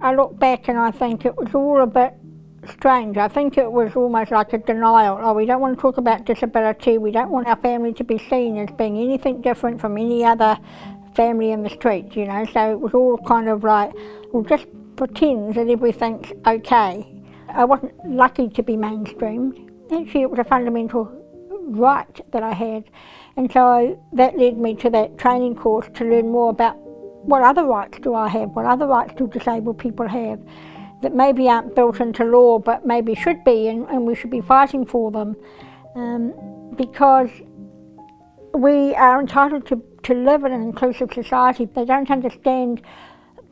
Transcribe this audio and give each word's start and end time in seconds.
I 0.00 0.14
look 0.14 0.38
back 0.38 0.68
and 0.68 0.78
I 0.78 0.90
think 0.90 1.24
it 1.24 1.36
was 1.36 1.54
all 1.54 1.80
a 1.80 1.86
bit 1.86 2.14
strange. 2.68 3.16
I 3.16 3.28
think 3.28 3.58
it 3.58 3.70
was 3.70 3.94
almost 3.94 4.30
like 4.30 4.52
a 4.52 4.58
denial. 4.58 5.18
Oh, 5.20 5.32
we 5.32 5.46
don't 5.46 5.60
want 5.60 5.76
to 5.76 5.82
talk 5.82 5.98
about 5.98 6.24
disability. 6.24 6.98
We 6.98 7.10
don't 7.10 7.30
want 7.30 7.46
our 7.46 7.56
family 7.56 7.92
to 7.94 8.04
be 8.04 8.18
seen 8.18 8.56
as 8.58 8.68
being 8.76 8.98
anything 8.98 9.40
different 9.40 9.80
from 9.80 9.96
any 9.96 10.24
other 10.24 10.58
family 11.14 11.52
in 11.52 11.62
the 11.62 11.70
street, 11.70 12.16
you 12.16 12.26
know. 12.26 12.44
So 12.52 12.72
it 12.72 12.80
was 12.80 12.92
all 12.92 13.18
kind 13.18 13.48
of 13.48 13.62
like, 13.64 13.92
well, 14.32 14.42
just 14.42 14.66
pretend 14.96 15.54
that 15.54 15.68
everything's 15.68 16.32
okay. 16.46 17.06
I 17.48 17.64
wasn't 17.64 17.94
lucky 18.04 18.48
to 18.48 18.62
be 18.62 18.76
mainstreamed. 18.76 19.70
Actually, 19.92 20.22
it 20.22 20.30
was 20.30 20.40
a 20.40 20.44
fundamental 20.44 21.10
right 21.66 22.20
that 22.32 22.42
I 22.42 22.52
had. 22.52 22.84
And 23.36 23.50
so 23.52 24.00
that 24.12 24.36
led 24.38 24.58
me 24.58 24.74
to 24.76 24.90
that 24.90 25.18
training 25.18 25.56
course 25.56 25.86
to 25.94 26.04
learn 26.04 26.30
more 26.30 26.50
about 26.50 26.76
what 27.26 27.42
other 27.42 27.64
rights 27.64 27.98
do 28.00 28.14
I 28.14 28.28
have, 28.28 28.50
what 28.50 28.66
other 28.66 28.86
rights 28.86 29.14
do 29.16 29.26
disabled 29.26 29.78
people 29.78 30.08
have 30.08 30.40
that 31.02 31.14
maybe 31.14 31.48
aren't 31.48 31.74
built 31.74 32.00
into 32.00 32.24
law 32.24 32.58
but 32.58 32.86
maybe 32.86 33.14
should 33.14 33.42
be 33.44 33.68
and, 33.68 33.88
and 33.88 34.06
we 34.06 34.14
should 34.14 34.30
be 34.30 34.40
fighting 34.40 34.86
for 34.86 35.10
them 35.10 35.36
um, 35.94 36.32
because 36.76 37.30
we 38.54 38.94
are 38.94 39.20
entitled 39.20 39.66
to, 39.66 39.82
to 40.02 40.14
live 40.14 40.44
in 40.44 40.52
an 40.52 40.62
inclusive 40.62 41.12
society. 41.12 41.66
They 41.66 41.84
don't 41.84 42.10
understand 42.10 42.82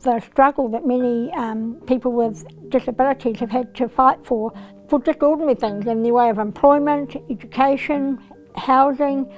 the 0.01 0.19
struggle 0.19 0.69
that 0.69 0.85
many 0.85 1.31
um, 1.33 1.81
people 1.87 2.11
with 2.11 2.45
disabilities 2.69 3.39
have 3.39 3.49
had 3.49 3.73
to 3.75 3.87
fight 3.87 4.25
for, 4.25 4.51
for 4.89 5.01
just 5.01 5.21
ordinary 5.21 5.55
things 5.55 5.87
in 5.87 6.03
the 6.03 6.11
way 6.11 6.29
of 6.29 6.39
employment, 6.39 7.15
education, 7.29 8.19
housing. 8.55 9.31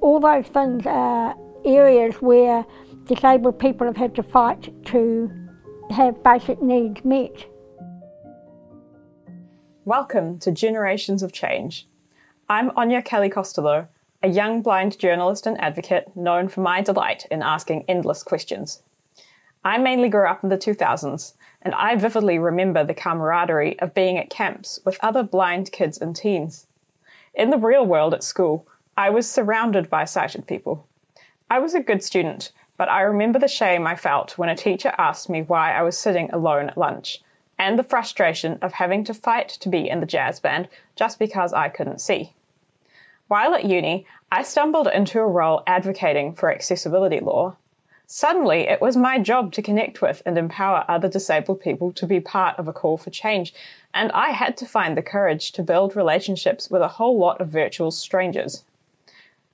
All 0.00 0.20
those 0.20 0.46
things 0.46 0.86
are 0.86 1.34
areas 1.64 2.16
where 2.16 2.64
disabled 3.12 3.58
people 3.58 3.88
have 3.88 3.96
had 3.96 4.14
to 4.14 4.22
fight 4.22 4.72
to 4.84 5.28
have 5.90 6.22
basic 6.22 6.62
needs 6.62 7.04
met. 7.04 7.44
Welcome 9.84 10.38
to 10.38 10.52
Generations 10.52 11.24
of 11.24 11.32
Change. 11.32 11.88
I'm 12.48 12.70
Áine 12.70 13.04
Kelly 13.04 13.28
Costello, 13.28 13.88
a 14.22 14.28
young 14.28 14.62
blind 14.62 14.96
journalist 14.96 15.44
and 15.44 15.60
advocate 15.60 16.14
known 16.14 16.46
for 16.46 16.60
my 16.60 16.82
delight 16.82 17.26
in 17.32 17.42
asking 17.42 17.84
endless 17.88 18.22
questions. 18.22 18.84
I 19.64 19.78
mainly 19.78 20.08
grew 20.08 20.28
up 20.28 20.44
in 20.44 20.48
the 20.48 20.56
2000s, 20.56 21.34
and 21.62 21.74
I 21.74 21.96
vividly 21.96 22.38
remember 22.38 22.84
the 22.84 22.94
camaraderie 22.94 23.76
of 23.80 23.92
being 23.92 24.18
at 24.18 24.30
camps 24.30 24.78
with 24.84 25.02
other 25.02 25.24
blind 25.24 25.72
kids 25.72 25.98
and 25.98 26.14
teens. 26.14 26.68
In 27.34 27.50
the 27.50 27.58
real 27.58 27.84
world 27.84 28.14
at 28.14 28.22
school, 28.22 28.68
I 28.96 29.10
was 29.10 29.28
surrounded 29.28 29.90
by 29.90 30.04
sighted 30.04 30.46
people. 30.46 30.86
I 31.50 31.58
was 31.58 31.74
a 31.74 31.80
good 31.80 32.04
student, 32.04 32.52
but 32.80 32.88
I 32.88 33.02
remember 33.02 33.38
the 33.38 33.46
shame 33.46 33.86
I 33.86 33.94
felt 33.94 34.38
when 34.38 34.48
a 34.48 34.56
teacher 34.56 34.94
asked 34.96 35.28
me 35.28 35.42
why 35.42 35.74
I 35.74 35.82
was 35.82 35.98
sitting 35.98 36.30
alone 36.30 36.70
at 36.70 36.78
lunch, 36.78 37.22
and 37.58 37.78
the 37.78 37.82
frustration 37.82 38.58
of 38.62 38.72
having 38.72 39.04
to 39.04 39.12
fight 39.12 39.50
to 39.50 39.68
be 39.68 39.86
in 39.86 40.00
the 40.00 40.06
jazz 40.06 40.40
band 40.40 40.66
just 40.96 41.18
because 41.18 41.52
I 41.52 41.68
couldn't 41.68 42.00
see. 42.00 42.32
While 43.28 43.54
at 43.54 43.66
uni, 43.66 44.06
I 44.32 44.42
stumbled 44.42 44.86
into 44.86 45.20
a 45.20 45.26
role 45.26 45.62
advocating 45.66 46.32
for 46.32 46.50
accessibility 46.50 47.20
law. 47.20 47.56
Suddenly, 48.06 48.60
it 48.60 48.80
was 48.80 48.96
my 48.96 49.18
job 49.18 49.52
to 49.52 49.62
connect 49.62 50.00
with 50.00 50.22
and 50.24 50.38
empower 50.38 50.86
other 50.88 51.06
disabled 51.06 51.60
people 51.60 51.92
to 51.92 52.06
be 52.06 52.18
part 52.18 52.58
of 52.58 52.66
a 52.66 52.72
call 52.72 52.96
for 52.96 53.10
change, 53.10 53.52
and 53.92 54.10
I 54.12 54.30
had 54.30 54.56
to 54.56 54.64
find 54.64 54.96
the 54.96 55.02
courage 55.02 55.52
to 55.52 55.62
build 55.62 55.94
relationships 55.94 56.70
with 56.70 56.80
a 56.80 56.96
whole 56.96 57.18
lot 57.18 57.42
of 57.42 57.50
virtual 57.50 57.90
strangers. 57.90 58.64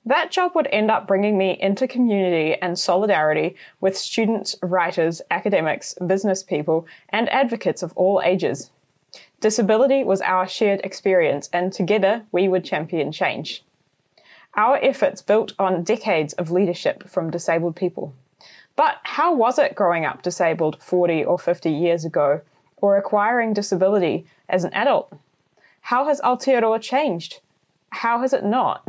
That 0.07 0.31
job 0.31 0.55
would 0.55 0.67
end 0.67 0.89
up 0.89 1.05
bringing 1.05 1.37
me 1.37 1.57
into 1.59 1.85
community 1.85 2.55
and 2.61 2.79
solidarity 2.79 3.57
with 3.81 3.97
students, 3.97 4.55
writers, 4.61 5.21
academics, 5.29 5.95
business 5.95 6.43
people, 6.43 6.87
and 7.09 7.27
advocates 7.27 7.83
of 7.83 7.91
all 7.97 8.21
ages. 8.23 8.71
Disability 9.41 10.05
was 10.05 10.21
our 10.21 10.47
shared 10.47 10.79
experience, 10.85 11.49
and 11.51 11.73
together 11.73 12.23
we 12.31 12.47
would 12.47 12.63
champion 12.63 13.11
change. 13.11 13.65
Our 14.55 14.77
efforts 14.81 15.21
built 15.21 15.51
on 15.59 15.83
decades 15.83 16.31
of 16.35 16.51
leadership 16.51 17.09
from 17.09 17.29
disabled 17.29 17.75
people. 17.75 18.13
But 18.77 18.99
how 19.03 19.35
was 19.35 19.59
it 19.59 19.75
growing 19.75 20.05
up 20.05 20.21
disabled 20.21 20.81
40 20.81 21.25
or 21.25 21.37
50 21.37 21.69
years 21.69 22.05
ago, 22.05 22.39
or 22.77 22.95
acquiring 22.95 23.51
disability 23.51 24.25
as 24.47 24.63
an 24.63 24.73
adult? 24.73 25.11
How 25.81 26.05
has 26.05 26.21
Aotearoa 26.21 26.81
changed? 26.81 27.41
How 27.89 28.21
has 28.21 28.31
it 28.31 28.45
not? 28.45 28.87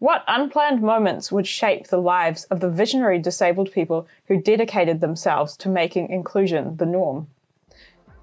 What 0.00 0.24
unplanned 0.26 0.82
moments 0.82 1.30
would 1.30 1.46
shape 1.46 1.86
the 1.86 1.98
lives 1.98 2.44
of 2.44 2.58
the 2.58 2.68
visionary 2.68 3.20
disabled 3.20 3.70
people 3.70 4.08
who 4.26 4.42
dedicated 4.42 5.00
themselves 5.00 5.56
to 5.58 5.68
making 5.68 6.08
inclusion 6.08 6.78
the 6.78 6.84
norm? 6.84 7.28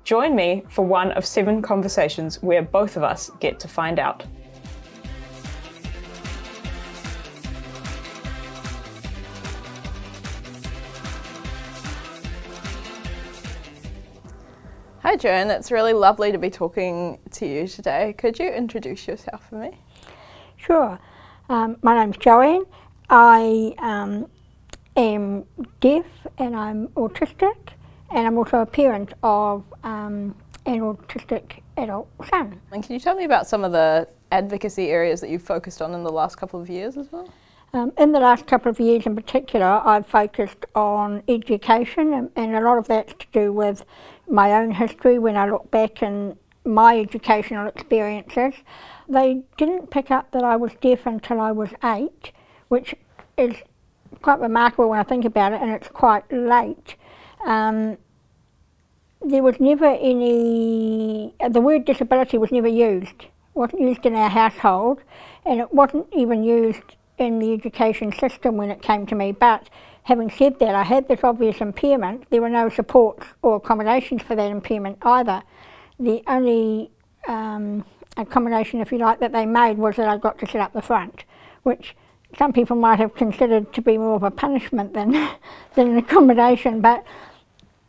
Join 0.04 0.36
me 0.36 0.66
for 0.68 0.86
one 0.86 1.14
of 1.14 1.26
seven 1.26 1.62
conversations 1.62 2.44
where 2.44 2.62
both 2.62 2.98
of 2.98 3.04
us 3.04 3.32
get 3.40 3.58
to 3.62 3.70
find 3.70 4.00
out. 4.00 4.26
Hi, 15.04 15.16
Joan. 15.16 15.50
It's 15.50 15.72
really 15.72 15.94
lovely 15.94 16.34
to 16.34 16.38
be 16.38 16.50
talking 16.50 17.18
to 17.32 17.48
you 17.48 17.66
today. 17.66 18.14
Could 18.18 18.40
you 18.40 18.50
introduce 18.50 19.08
yourself 19.08 19.48
for 19.48 19.56
me? 19.56 19.80
Sure. 20.58 21.00
Um, 21.52 21.76
my 21.82 22.00
name's 22.00 22.16
Joanne. 22.16 22.64
I 23.10 23.76
um, 23.80 24.26
am 24.96 25.44
deaf 25.82 26.06
and 26.38 26.56
I'm 26.56 26.88
autistic, 26.96 27.74
and 28.10 28.26
I'm 28.26 28.38
also 28.38 28.60
a 28.60 28.66
parent 28.66 29.12
of 29.22 29.66
um, 29.84 30.34
an 30.66 30.80
autistic 30.80 31.60
adult 31.76 32.08
son. 32.30 32.58
And 32.72 32.82
can 32.82 32.94
you 32.94 33.02
tell 33.02 33.16
me 33.16 33.26
about 33.26 33.48
some 33.48 33.66
of 33.66 33.74
the 33.74 34.08
advocacy 34.32 34.88
areas 34.88 35.20
that 35.20 35.30
you've 35.30 35.44
focused 35.44 35.82
on 35.82 35.94
in 35.94 36.06
the 36.06 36.10
last 36.10 36.38
couple 36.38 36.62
of 36.62 36.70
years 36.70 36.96
as 36.96 37.12
well? 37.12 37.30
Um, 37.74 37.92
in 37.98 38.14
the 38.14 38.22
last 38.22 38.48
couple 38.48 38.72
of 38.72 38.80
years 38.80 39.06
in 39.06 39.14
particular, 39.14 39.82
I've 39.86 40.08
focused 40.08 40.66
on 40.74 41.22
education, 41.28 42.14
and, 42.14 42.30
and, 42.38 42.56
a 42.56 42.62
lot 42.62 42.78
of 42.78 42.88
that's 42.88 43.12
to 43.12 43.26
do 43.34 43.52
with 43.52 43.84
my 44.30 44.54
own 44.54 44.72
history 44.72 45.20
when 45.20 45.36
I 45.36 45.50
look 45.50 45.70
back 45.70 46.02
and 46.02 46.38
my 46.64 46.98
educational 46.98 47.68
experiences. 47.68 48.54
They 49.12 49.44
didn't 49.58 49.90
pick 49.90 50.10
up 50.10 50.32
that 50.32 50.44
I 50.44 50.56
was 50.56 50.72
deaf 50.80 51.06
until 51.06 51.42
I 51.42 51.52
was 51.52 51.70
eight, 51.84 52.32
which 52.70 52.96
is 53.38 53.56
quite 54.22 54.40
remarkable 54.40 54.90
when 54.90 55.00
I 55.00 55.04
think 55.04 55.26
about 55.26 55.52
it, 55.52 55.62
and 55.62 55.70
it's 55.70 55.90
quite 55.90 56.32
late. 56.32 56.96
Um, 57.46 57.98
there 59.22 59.44
was 59.44 59.60
never 59.60 59.86
any, 59.86 61.34
the 61.50 61.60
word 61.60 61.84
disability 61.84 62.38
was 62.38 62.54
never 62.54 62.70
used, 62.70 63.26
wasn't 63.54 63.82
used 63.82 64.06
in 64.06 64.16
our 64.16 64.30
household, 64.30 65.02
and 65.46 65.60
it 65.60 65.74
wasn't 65.74 66.08
even 66.14 66.42
used 66.44 66.96
in 67.18 67.40
the 67.40 67.52
education 67.52 68.14
system 68.14 68.56
when 68.56 68.72
it 68.72 68.82
came 68.82 69.06
to 69.08 69.16
me. 69.16 69.34
But 69.34 69.70
having 70.04 70.32
said 70.32 70.58
that, 70.60 70.74
I 70.74 70.84
had 70.84 71.10
this 71.10 71.20
obvious 71.22 71.60
impairment. 71.60 72.30
There 72.30 72.42
were 72.42 72.50
no 72.50 72.70
supports 72.70 73.28
or 73.42 73.58
accommodations 73.58 74.22
for 74.22 74.36
that 74.36 74.50
impairment 74.50 75.00
either. 75.02 75.44
The 76.00 76.24
only 76.28 76.92
um, 77.28 77.86
accommodation, 78.18 78.82
if 78.82 78.92
you 78.92 78.98
like, 78.98 79.20
that 79.20 79.32
they 79.32 79.46
made 79.46 79.78
was 79.78 79.96
that 79.96 80.08
I 80.08 80.18
got 80.18 80.40
to 80.40 80.48
sit 80.48 80.62
up 80.62 80.74
the 80.74 80.82
front, 80.82 81.24
which 81.64 81.96
some 82.38 82.54
people 82.54 82.76
might 82.76 83.00
have 83.00 83.16
considered 83.16 83.74
to 83.74 83.82
be 83.82 83.98
more 83.98 84.16
of 84.16 84.24
a 84.24 84.32
punishment 84.32 84.94
than, 84.94 85.12
than 85.76 85.90
an 85.90 85.98
accommodation. 85.98 86.82
But 86.82 87.04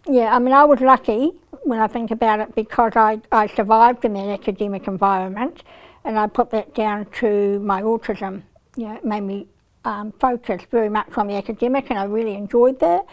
yeah, 0.07 0.35
I 0.35 0.39
mean, 0.39 0.55
I 0.55 0.65
was 0.65 0.81
lucky 0.81 1.33
when 1.65 1.79
I 1.79 1.87
think 1.87 2.11
about 2.11 2.41
it 2.41 2.55
because 2.55 2.93
I, 2.97 3.21
I 3.31 3.47
survived 3.47 4.05
in 4.05 4.15
that 4.15 4.29
academic 4.29 4.89
environment 4.89 5.63
and 6.05 6.19
I 6.19 6.27
put 6.27 6.51
that 6.51 6.75
down 6.75 7.07
to 7.21 7.61
my 7.61 7.83
autism 7.83 8.43
know, 8.77 8.95
it 8.95 9.05
made 9.05 9.23
me 9.23 9.47
um, 9.85 10.13
focus 10.13 10.63
very 10.71 10.89
much 10.89 11.17
on 11.17 11.27
the 11.27 11.35
academic 11.35 11.91
and 11.91 11.99
I 11.99 12.05
really 12.05 12.35
enjoyed 12.35 12.81
that. 12.81 13.05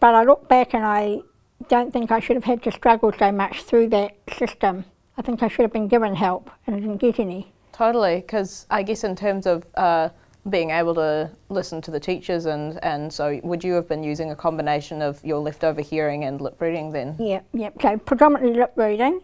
But 0.00 0.14
I 0.14 0.24
look 0.24 0.48
back 0.48 0.74
and 0.74 0.84
I 0.84 1.20
don't 1.68 1.92
think 1.92 2.10
I 2.10 2.20
should 2.20 2.36
have 2.36 2.44
had 2.44 2.62
to 2.64 2.72
struggle 2.72 3.12
so 3.18 3.32
much 3.32 3.62
through 3.62 3.88
that 3.90 4.16
system. 4.36 4.84
I 5.16 5.22
think 5.22 5.42
I 5.42 5.48
should 5.48 5.62
have 5.62 5.72
been 5.72 5.88
given 5.88 6.14
help 6.14 6.50
and 6.66 6.76
I 6.76 6.80
didn't 6.80 6.98
get 6.98 7.18
any. 7.18 7.52
Totally, 7.72 8.16
because 8.16 8.66
I 8.70 8.82
guess 8.82 9.04
in 9.04 9.16
terms 9.16 9.46
of 9.46 9.64
uh, 9.76 10.08
being 10.48 10.70
able 10.70 10.94
to 10.94 11.30
listen 11.48 11.80
to 11.82 11.90
the 11.90 12.00
teachers 12.00 12.46
and, 12.46 12.82
and 12.84 13.12
so 13.12 13.40
would 13.42 13.64
you 13.64 13.72
have 13.74 13.88
been 13.88 14.02
using 14.02 14.30
a 14.30 14.36
combination 14.36 15.02
of 15.02 15.24
your 15.24 15.38
leftover 15.38 15.80
hearing 15.80 16.24
and 16.24 16.40
lip 16.40 16.60
reading 16.60 16.92
then? 16.92 17.16
Yeah, 17.18 17.40
yeah. 17.52 17.70
So 17.80 17.96
predominantly 17.98 18.58
lip 18.58 18.72
reading, 18.76 19.20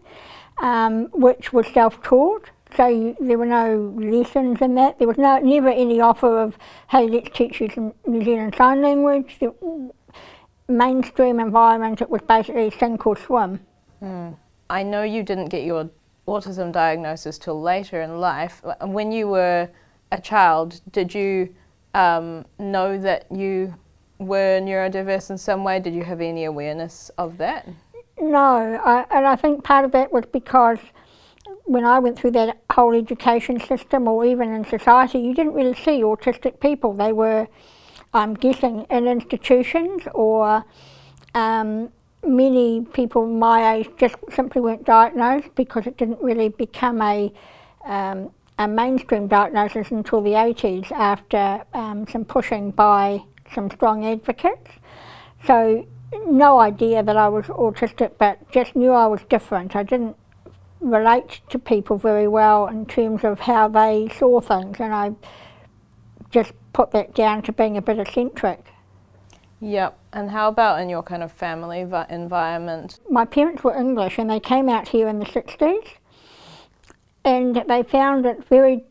um, 0.63 1.07
which 1.13 1.53
was 1.53 1.67
self-taught. 1.69 2.51
So 2.77 3.17
there 3.21 3.37
were 3.37 3.47
no 3.47 3.93
lessons 3.97 4.61
in 4.61 4.77
that. 4.77 4.99
There 4.99 5.09
was 5.09 5.19
no 5.19 5.39
never 5.39 5.69
any 5.69 6.01
offer 6.01 6.41
of, 6.41 6.57
hey, 6.89 7.09
let's 7.09 7.37
teach 7.37 7.61
you 7.61 7.69
some 7.69 7.93
New 8.07 8.25
Zealand 8.25 8.55
Sign 8.57 8.81
Language. 8.81 9.39
The 9.41 9.53
mainstream 10.69 11.41
environment, 11.41 12.01
it 12.01 12.09
was 12.09 12.23
basically 12.23 12.71
sink 12.71 13.07
or 13.07 13.17
swim. 13.17 13.61
Mm. 14.01 14.37
I 14.71 14.85
know 14.85 15.03
you 15.03 15.25
didn't 15.25 15.49
get 15.49 15.65
your 15.65 15.91
autism 16.29 16.71
diagnosis 16.71 17.39
till 17.39 17.61
later 17.61 18.03
in 18.03 18.21
life. 18.21 18.63
When 18.83 19.11
you 19.11 19.27
were 19.27 19.69
a 20.13 20.21
child, 20.21 20.81
did 20.93 21.13
you 21.13 21.53
um, 21.93 22.45
know 22.59 22.97
that 22.99 23.27
you 23.33 23.75
were 24.19 24.61
neurodiverse 24.61 25.31
in 25.31 25.39
some 25.39 25.65
way? 25.65 25.81
Did 25.81 25.93
you 25.95 26.05
have 26.05 26.21
any 26.21 26.45
awareness 26.45 27.11
of 27.19 27.37
that? 27.39 27.69
No, 28.21 28.81
I, 28.85 29.07
and 29.11 29.27
I 29.27 29.35
think 29.35 29.65
part 29.65 29.85
of 29.85 29.93
that 29.93 30.13
was 30.13 30.25
because 30.33 30.79
when 31.65 31.85
I 31.85 31.99
went 31.99 32.19
through 32.19 32.33
that 32.33 32.59
whole 32.71 32.95
education 32.95 33.59
system 33.59 34.07
or 34.07 34.25
even 34.25 34.53
in 34.53 34.65
society, 34.65 35.19
you 35.19 35.35
didn't 35.35 35.55
really 35.55 35.75
see 35.75 36.03
autistic 36.03 36.61
people. 36.61 36.93
They 36.93 37.13
were, 37.13 37.49
I'm 38.15 38.35
guessing, 38.35 38.87
in 38.89 39.09
institutions 39.09 40.03
or 40.15 40.65
um, 41.35 41.91
many 42.27 42.83
people 42.93 43.27
my 43.27 43.75
age 43.75 43.89
just 43.97 44.17
simply 44.35 44.61
weren't 44.61 44.85
diagnosed 44.85 45.49
because 45.55 45.87
it 45.87 45.97
didn't 45.97 46.21
really 46.21 46.51
become 46.51 47.01
a, 47.01 47.33
um, 47.85 48.31
a 48.59 48.69
mainstream 48.69 49.27
diagnosis 49.27 49.91
until 49.91 50.21
the 50.21 50.33
80s 50.33 50.91
after 50.93 51.65
um, 51.73 52.07
some 52.09 52.25
pushing 52.25 52.71
by 52.71 53.23
some 53.55 53.71
strong 53.71 54.05
advocates. 54.05 54.71
So 55.47 55.87
no 56.27 56.59
idea 56.59 57.03
that 57.03 57.17
I 57.17 57.29
was 57.29 57.47
autistic, 57.47 58.13
but 58.19 58.51
just 58.51 58.77
knew 58.77 58.93
I 58.93 59.07
was 59.07 59.21
different. 59.29 59.77
I 59.77 59.83
didn't 59.83 60.17
relate 60.81 61.41
to 61.51 61.59
people 61.59 61.99
very 61.99 62.27
well 62.27 62.67
in 62.67 62.87
terms 62.87 63.25
of 63.25 63.41
how 63.41 63.69
they 63.69 64.09
saw 64.17 64.41
things, 64.41 64.79
and 64.81 64.93
I 64.93 65.13
just 66.31 66.53
put 66.73 66.91
that 66.93 67.15
down 67.15 67.43
to 67.43 67.53
being 67.53 67.77
a 67.77 67.83
bit 67.83 67.99
eccentric. 67.99 68.65
Yep. 69.61 69.99
And 70.13 70.31
how 70.31 70.49
about 70.49 70.81
in 70.81 70.89
your 70.89 71.03
kind 71.03 71.23
of 71.23 71.31
family 71.33 71.81
environment? 71.81 72.99
My 73.11 73.25
parents 73.25 73.63
were 73.63 73.77
English 73.77 74.19
and 74.19 74.31
they 74.31 74.41
came 74.41 74.69
out 74.69 74.89
here 74.89 75.07
in 75.07 75.19
the 75.19 75.27
60s 75.27 75.87
and 77.25 77.63
they 77.69 77.83
found 77.83 78.27
it 78.27 78.45
very 78.49 78.85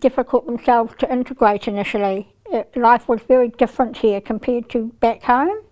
difficult 0.00 0.46
themselves 0.46 0.94
to 0.98 1.10
integrate 1.10 1.66
initially. 1.66 2.28
It, 2.46 2.76
life 2.76 3.08
was 3.08 3.20
very 3.22 3.48
different 3.48 3.96
here 3.96 4.20
compared 4.20 4.68
to 4.70 4.88
back 5.00 5.22
home. 5.22 5.62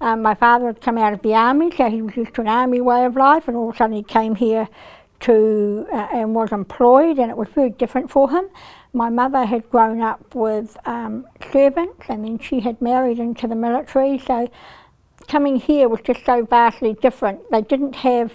Um, 0.00 0.22
my 0.22 0.34
father 0.34 0.66
had 0.66 0.80
come 0.80 0.98
out 0.98 1.12
of 1.12 1.22
the 1.22 1.34
army, 1.34 1.72
so 1.74 1.88
he 1.88 2.02
was 2.02 2.16
used 2.16 2.34
to 2.34 2.42
an 2.42 2.48
army 2.48 2.80
way 2.80 3.06
of 3.06 3.16
life, 3.16 3.48
and 3.48 3.56
all 3.56 3.70
of 3.70 3.74
a 3.74 3.78
sudden 3.78 3.96
he 3.96 4.02
came 4.02 4.34
here 4.34 4.68
to 5.20 5.86
uh, 5.90 6.08
and 6.12 6.34
was 6.34 6.52
employed, 6.52 7.18
and 7.18 7.30
it 7.30 7.36
was 7.36 7.48
very 7.48 7.70
different 7.70 8.10
for 8.10 8.30
him. 8.30 8.48
My 8.96 9.10
mother 9.10 9.44
had 9.44 9.68
grown 9.68 10.00
up 10.00 10.34
with 10.34 10.74
um, 10.86 11.26
servants, 11.52 12.06
and 12.08 12.24
then 12.24 12.38
she 12.38 12.60
had 12.60 12.80
married 12.80 13.18
into 13.18 13.46
the 13.46 13.54
military, 13.54 14.18
so 14.18 14.48
coming 15.28 15.56
here 15.56 15.86
was 15.86 16.00
just 16.00 16.24
so 16.24 16.46
vastly 16.46 16.94
different. 16.94 17.42
They 17.50 17.60
didn't 17.60 17.96
have 17.96 18.32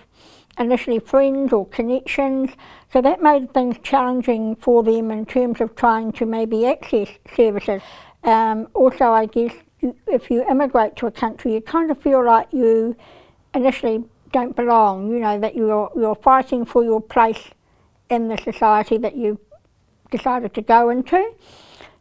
initially 0.60 1.00
friends 1.00 1.52
or 1.52 1.66
connections, 1.66 2.52
so 2.94 3.02
that 3.02 3.24
made 3.24 3.52
things 3.56 3.78
challenging 3.82 4.56
for 4.56 4.84
them 4.84 5.10
in 5.10 5.26
terms 5.26 5.62
of 5.62 5.76
trying 5.76 6.12
to 6.12 6.28
maybe 6.28 6.68
access 6.68 7.10
services. 7.36 7.82
Um, 8.24 8.68
also, 8.76 9.06
I 9.06 9.26
guess 9.26 9.56
if 10.06 10.30
you 10.30 10.48
immigrate 10.48 10.96
to 10.98 11.08
a 11.08 11.12
country, 11.12 11.56
you 11.56 11.62
kind 11.62 11.90
of 11.90 12.00
feel 12.00 12.24
like 12.24 12.50
you 12.52 12.96
initially 13.56 14.04
don't 14.32 14.56
belong. 14.56 15.10
You 15.10 15.22
know 15.22 15.40
that 15.40 15.56
you're 15.56 15.92
you're 15.96 16.14
fighting 16.14 16.66
for 16.66 16.84
your 16.84 17.02
place 17.02 17.50
in 18.12 18.28
the 18.28 18.38
society 18.38 19.00
that 19.00 19.16
you 19.16 19.40
decided 20.12 20.54
to 20.54 20.62
go 20.62 20.90
into. 20.90 21.34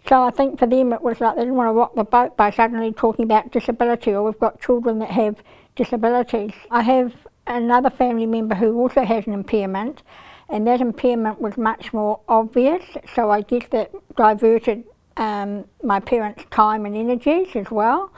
So 0.09 0.23
I 0.23 0.31
think 0.31 0.59
for 0.59 0.67
them 0.67 0.93
it 0.93 1.03
was 1.03 1.21
like 1.21 1.37
they 1.37 1.43
didn't 1.43 1.57
want 1.57 1.69
to 1.69 1.73
rock 1.73 1.95
the 1.95 2.05
boat 2.05 2.37
by 2.37 2.51
suddenly 2.51 2.93
talking 2.93 3.25
about 3.25 3.53
disability 3.53 4.12
or 4.12 4.25
we've 4.25 4.39
got 4.39 4.61
children 4.61 4.99
that 4.99 5.11
have 5.11 5.43
disabilities. 5.77 6.53
I 6.71 6.83
have 6.83 7.15
another 7.47 7.91
family 7.91 8.27
member 8.27 8.55
who 8.55 8.79
also 8.79 9.05
has 9.05 9.27
an 9.27 9.33
impairment 9.33 10.03
and 10.49 10.67
that 10.67 10.81
impairment 10.81 11.41
was 11.41 11.57
much 11.57 11.93
more 11.93 12.21
obvious 12.29 12.85
so 13.15 13.31
I 13.31 13.43
guess 13.43 13.67
that 13.71 13.93
diverted 14.17 14.85
um, 15.17 15.65
my 15.83 16.01
parents' 16.01 16.45
time 16.51 16.87
and 16.87 16.97
energies 16.97 17.49
as 17.55 17.71
well. 17.71 18.12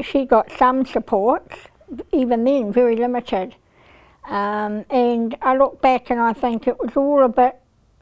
She 0.00 0.24
got 0.24 0.50
some 0.52 0.84
support, 0.84 1.52
even 2.12 2.44
then 2.44 2.72
very 2.72 2.96
limited. 2.96 3.54
Um, 4.28 4.84
and 4.90 5.36
I 5.42 5.56
look 5.56 5.80
back 5.80 6.10
and 6.10 6.20
I 6.20 6.32
think 6.32 6.66
it 6.66 6.78
was 6.78 6.96
all 6.96 7.22
a 7.22 7.28
bit 7.28 7.56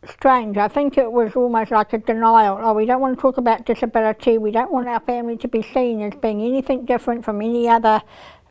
strange. 0.09 0.57
I 0.57 0.69
think 0.69 0.99
it 0.99 1.11
was 1.11 1.35
almost 1.37 1.71
like 1.71 1.93
a 1.93 1.99
denial. 1.99 2.59
Oh, 2.61 2.73
we 2.73 2.87
don't 2.87 3.01
want 3.01 3.17
to 3.17 3.23
talk 3.23 3.37
about 3.37 3.67
disability. 3.67 4.39
We 4.39 4.51
don't 4.51 4.73
want 4.73 4.89
our 4.89 5.01
family 5.01 5.37
to 5.39 5.49
be 5.49 5.63
seen 5.63 6.03
as 6.03 6.15
being 6.21 6.43
anything 6.43 6.85
different 6.85 7.25
from 7.25 7.41
any 7.41 7.69
other 7.69 8.03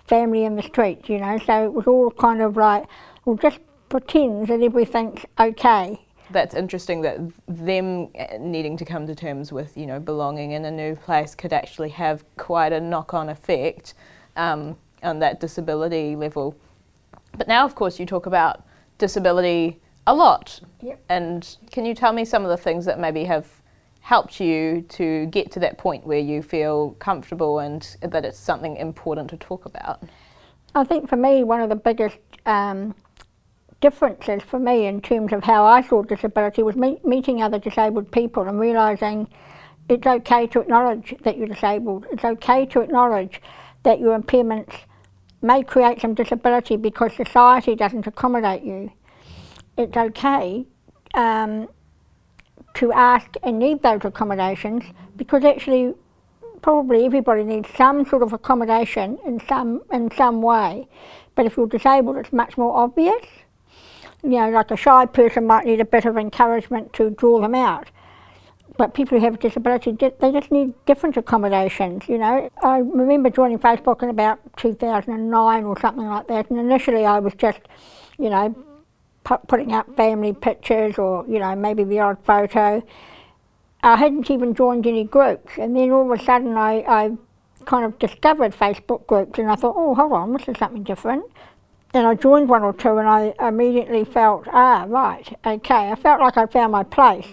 family 0.08 0.46
in 0.46 0.56
the 0.56 0.64
street, 0.64 1.10
you 1.10 1.18
know. 1.20 1.38
So 1.46 1.66
it 1.66 1.74
was 1.74 1.88
all 1.88 2.12
kind 2.12 2.42
of 2.42 2.58
like, 2.58 2.86
well, 3.26 3.36
just 3.36 3.60
pretend 3.90 4.48
that 4.48 4.62
everything's 4.62 5.26
okay 5.40 6.00
that's 6.32 6.56
interesting 6.56 7.02
that 7.02 7.20
them 7.48 8.08
uh, 8.18 8.38
needing 8.40 8.78
to 8.78 8.86
come 8.86 9.06
to 9.06 9.14
terms 9.14 9.52
with 9.52 9.76
you 9.76 9.86
know 9.86 10.00
belonging 10.00 10.52
in 10.52 10.66
a 10.66 10.72
new 10.72 10.96
place 10.96 11.36
could 11.36 11.54
actually 11.54 11.90
have 11.90 12.24
quite 12.38 12.72
a 12.72 12.80
knock-on 12.80 13.30
effect 13.30 13.94
um, 14.36 14.78
on 15.04 15.20
that 15.20 15.40
disability 15.40 16.16
level. 16.16 16.56
But 17.38 17.48
now, 17.48 17.66
of 17.66 17.76
course, 17.76 18.00
you 18.00 18.06
talk 18.06 18.26
about 18.26 18.66
disability 18.98 19.80
a 20.08 20.14
lot. 20.14 20.60
Yep. 20.82 21.04
And 21.10 21.58
can 21.72 21.86
you 21.86 21.94
tell 21.94 22.14
me 22.14 22.26
some 22.26 22.44
of 22.44 22.50
the 22.50 22.58
things 22.58 22.86
that 22.86 23.00
maybe 23.00 23.24
have 23.26 23.48
helped 24.02 24.40
you 24.40 24.84
to 24.90 25.28
get 25.28 25.52
to 25.52 25.60
that 25.60 25.78
point 25.78 26.06
where 26.06 26.20
you 26.20 26.42
feel 26.42 26.92
comfortable 27.00 27.60
and 27.60 27.96
that 28.02 28.26
it's 28.26 28.40
something 28.40 28.78
important 28.78 29.30
to 29.30 29.38
talk 29.38 29.66
about? 29.66 30.02
I 30.74 30.84
think 30.84 31.08
for 31.08 31.18
me, 31.18 31.44
one 31.44 31.62
of 31.62 31.70
the 31.70 31.76
biggest 31.76 32.18
um, 32.46 32.96
differences 33.80 34.42
for 34.44 34.60
me 34.60 34.86
in 34.86 35.02
terms 35.02 35.34
of 35.34 35.44
how 35.44 35.66
I 35.66 35.82
saw 35.82 36.02
disability 36.02 36.64
was 36.64 36.76
me- 36.76 37.00
meeting 37.04 37.42
other 37.42 37.60
disabled 37.60 38.12
people 38.12 38.44
and 38.44 38.60
realising 38.60 39.28
it's 39.90 40.08
okay 40.08 40.48
to 40.48 40.62
acknowledge 40.62 41.16
that 41.24 41.38
you're 41.38 41.48
disabled. 41.48 42.06
It's 42.12 42.24
okay 42.24 42.66
to 42.68 42.82
acknowledge 42.82 43.42
that 43.84 44.00
your 44.00 44.18
impairments 44.18 44.74
may 45.42 45.64
create 45.64 46.00
some 46.00 46.14
disability 46.14 46.78
because 46.78 47.14
society 47.16 47.76
doesn't 47.76 48.08
accommodate 48.08 48.64
you. 48.64 48.92
It's 49.78 49.96
okay 49.96 50.66
um, 51.14 51.68
to 52.76 52.92
ask 52.92 53.30
and 53.44 53.60
need 53.60 53.82
those 53.82 54.02
accommodations 54.04 54.84
because 55.16 55.44
actually 55.44 55.94
probably 56.62 57.06
everybody 57.06 57.44
needs 57.44 57.70
some 57.76 58.06
sort 58.06 58.22
of 58.22 58.34
accommodation 58.34 59.18
in 59.26 59.42
some 59.48 59.82
in 59.92 60.12
some 60.12 60.42
way. 60.42 60.88
But 61.36 61.46
if 61.46 61.58
you're 61.58 61.68
disabled, 61.68 62.18
it's 62.18 62.34
much 62.34 62.58
more 62.58 62.76
obvious 62.76 63.26
you 64.24 64.30
know, 64.32 64.50
like 64.50 64.72
a 64.72 64.78
shy 64.78 65.06
person 65.06 65.48
might 65.48 65.66
need 65.66 65.80
a 65.80 65.86
bit 65.86 66.06
of 66.06 66.18
encouragement 66.18 66.94
to 66.94 67.10
draw 67.12 67.42
them 67.42 67.56
out. 67.56 67.90
But 68.78 68.94
people 68.94 69.18
who 69.18 69.26
have 69.26 69.36
a 69.36 69.38
disability, 69.38 69.92
they 69.92 70.32
just 70.32 70.52
need 70.52 70.74
different 70.86 71.18
accommodations, 71.18 72.08
you 72.08 72.18
know. 72.18 72.50
I 72.64 72.78
remember 72.78 73.30
joining 73.30 73.60
Facebook 73.60 74.02
in 74.02 74.10
about 74.10 74.40
2009 74.58 75.64
or 75.64 75.80
something 75.80 76.06
like 76.06 76.28
that, 76.28 76.50
and 76.50 76.60
initially 76.60 77.06
I 77.06 77.20
was 77.20 77.34
just, 77.36 77.60
you 78.18 78.30
know, 78.30 78.56
putting 79.24 79.74
up 79.74 79.96
family 79.96 80.34
pictures 80.34 80.98
or, 80.98 81.26
you 81.28 81.40
know, 81.40 81.56
maybe 81.56 81.84
the 81.84 82.00
odd 82.00 82.18
photo. 82.24 82.84
I 83.84 83.96
hadn't 83.96 84.30
even 84.30 84.54
joined 84.54 84.86
any 84.86 85.04
groups, 85.04 85.54
and 85.58 85.76
then 85.76 85.92
all 85.92 86.12
of 86.12 86.20
a 86.20 86.24
sudden 86.24 86.56
I, 86.56 86.84
I 86.88 87.12
kind 87.66 87.86
of 87.86 87.98
discovered 88.00 88.54
Facebook 88.54 89.08
groups, 89.08 89.40
and 89.40 89.50
I 89.50 89.56
thought, 89.56 89.76
oh, 89.78 89.96
hold 89.96 90.14
on, 90.14 90.34
this 90.34 90.48
is 90.48 90.58
something 90.58 90.84
different 90.84 91.26
and 91.94 92.08
I 92.08 92.16
joined 92.16 92.50
one 92.50 92.64
or 92.64 92.74
two 92.74 92.98
and 92.98 93.08
I 93.08 93.34
immediately 93.46 94.06
felt, 94.06 94.48
ah, 94.48 94.86
right, 94.88 95.28
okay. 95.46 95.92
I 95.92 95.96
felt 95.96 96.22
like 96.22 96.38
I 96.38 96.46
found 96.46 96.72
my 96.72 96.84
place. 96.84 97.28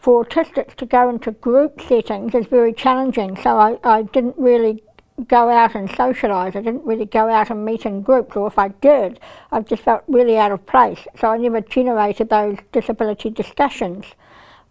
For 0.00 0.24
autistics 0.24 0.74
to 0.76 0.86
go 0.86 1.10
into 1.10 1.32
group 1.32 1.80
settings 1.80 2.34
is 2.34 2.46
very 2.46 2.72
challenging, 2.72 3.36
so 3.36 3.58
I, 3.58 3.78
I 3.84 4.02
didn't 4.02 4.36
really 4.38 4.82
go 5.26 5.50
out 5.50 5.74
and 5.74 5.88
socialise. 5.88 6.56
I 6.56 6.62
didn't 6.62 6.84
really 6.84 7.06
go 7.06 7.28
out 7.28 7.50
and 7.50 7.64
meet 7.64 7.84
in 7.84 8.02
groups, 8.02 8.36
or 8.36 8.46
if 8.46 8.58
I 8.58 8.68
did, 8.68 9.20
I 9.50 9.60
just 9.60 9.82
felt 9.82 10.04
really 10.06 10.38
out 10.38 10.52
of 10.52 10.64
place. 10.66 11.00
So 11.20 11.28
I 11.28 11.36
never 11.38 11.60
generated 11.60 12.28
those 12.28 12.58
disability 12.72 13.30
discussions. 13.30 14.04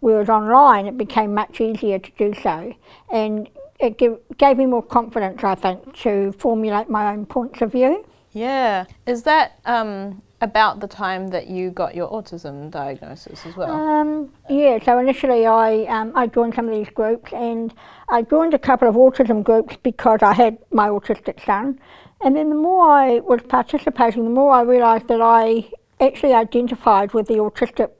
Whereas 0.00 0.28
online, 0.28 0.86
it 0.86 0.96
became 0.96 1.34
much 1.34 1.60
easier 1.60 1.98
to 1.98 2.10
do 2.16 2.32
so. 2.40 2.72
And 3.10 3.48
it 3.80 3.98
give, 3.98 4.18
gave 4.38 4.56
me 4.56 4.66
more 4.66 4.82
confidence, 4.82 5.42
I 5.42 5.54
think, 5.54 5.96
to 5.98 6.32
formulate 6.32 6.88
my 6.88 7.12
own 7.12 7.26
points 7.26 7.60
of 7.60 7.72
view. 7.72 8.04
Yeah. 8.32 8.86
Is 9.06 9.24
that 9.24 9.58
um, 9.64 10.22
about 10.40 10.80
the 10.80 10.86
time 10.86 11.28
that 11.28 11.48
you 11.48 11.70
got 11.70 11.94
your 11.94 12.08
autism 12.10 12.70
diagnosis 12.70 13.44
as 13.44 13.56
well? 13.56 13.70
Um, 13.70 14.32
yeah, 14.48 14.82
so 14.82 14.98
initially 14.98 15.46
I, 15.46 15.84
um, 15.84 16.12
I 16.14 16.26
joined 16.26 16.54
some 16.54 16.68
of 16.68 16.74
these 16.74 16.88
groups 16.90 17.32
and 17.32 17.74
I 18.08 18.22
joined 18.22 18.54
a 18.54 18.58
couple 18.58 18.88
of 18.88 18.94
autism 18.94 19.42
groups 19.42 19.76
because 19.82 20.22
I 20.22 20.32
had 20.32 20.58
my 20.70 20.88
autistic 20.88 21.44
son. 21.44 21.80
And 22.20 22.36
then 22.36 22.50
the 22.50 22.56
more 22.56 22.88
I 22.88 23.18
was 23.20 23.40
participating, 23.48 24.24
the 24.24 24.30
more 24.30 24.52
I 24.52 24.62
realised 24.62 25.08
that 25.08 25.20
I 25.20 25.70
actually 26.00 26.34
identified 26.34 27.14
with 27.14 27.26
the 27.26 27.34
autistic 27.34 27.90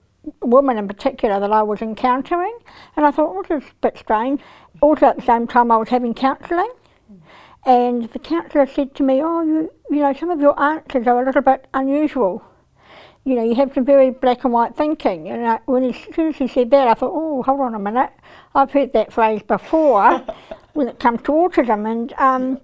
woman 0.43 0.79
in 0.79 0.87
particular 0.87 1.41
that 1.41 1.53
I 1.53 1.63
was 1.63 1.83
encountering. 1.83 2.57
And 2.97 3.07
I 3.07 3.11
thought, 3.11 3.35
well, 3.35 3.43
this 3.43 3.65
is 3.65 3.71
a 3.71 3.75
bit 3.81 3.99
strange. 3.99 4.41
Also, 4.81 5.07
at 5.07 5.17
the 5.17 5.23
same 5.23 5.47
time, 5.47 5.71
I 5.71 5.77
was 5.77 5.89
having 5.89 6.15
counselling. 6.15 6.71
And 7.69 8.09
the 8.13 8.19
counsellor 8.19 8.67
said 8.67 8.95
to 8.95 9.03
me, 9.03 9.21
oh, 9.23 9.43
you, 9.43 9.71
you 9.91 9.99
know, 9.99 10.15
some 10.15 10.31
of 10.31 10.41
your 10.41 10.59
answers 10.59 11.07
are 11.07 11.21
a 11.21 11.27
little 11.27 11.43
bit 11.43 11.67
unusual. 11.75 12.43
You 13.25 13.35
know, 13.35 13.45
you 13.45 13.55
have 13.57 13.75
some 13.75 13.85
very 13.85 14.09
black 14.09 14.45
and 14.45 14.55
white 14.55 14.75
thinking. 14.75 15.29
And 15.29 15.47
I, 15.47 15.61
when 15.67 15.83
he, 15.83 15.91
as 15.91 16.15
soon 16.15 16.29
as 16.31 16.37
he 16.37 16.49
said 16.49 16.71
that, 16.71 16.89
I 16.89 16.95
thought, 16.95 17.13
oh, 17.13 17.43
hold 17.43 17.61
on 17.61 17.75
a 17.75 17.79
minute. 17.79 18.11
I've 18.55 18.73
heard 18.73 18.95
that 18.95 19.13
phrase 19.13 19.43
before 19.43 20.25
when 20.73 20.89
it 20.89 20.99
comes 20.99 21.21
to 21.25 21.33
autism. 21.33 21.87
And 21.87 22.15
um, 22.15 22.59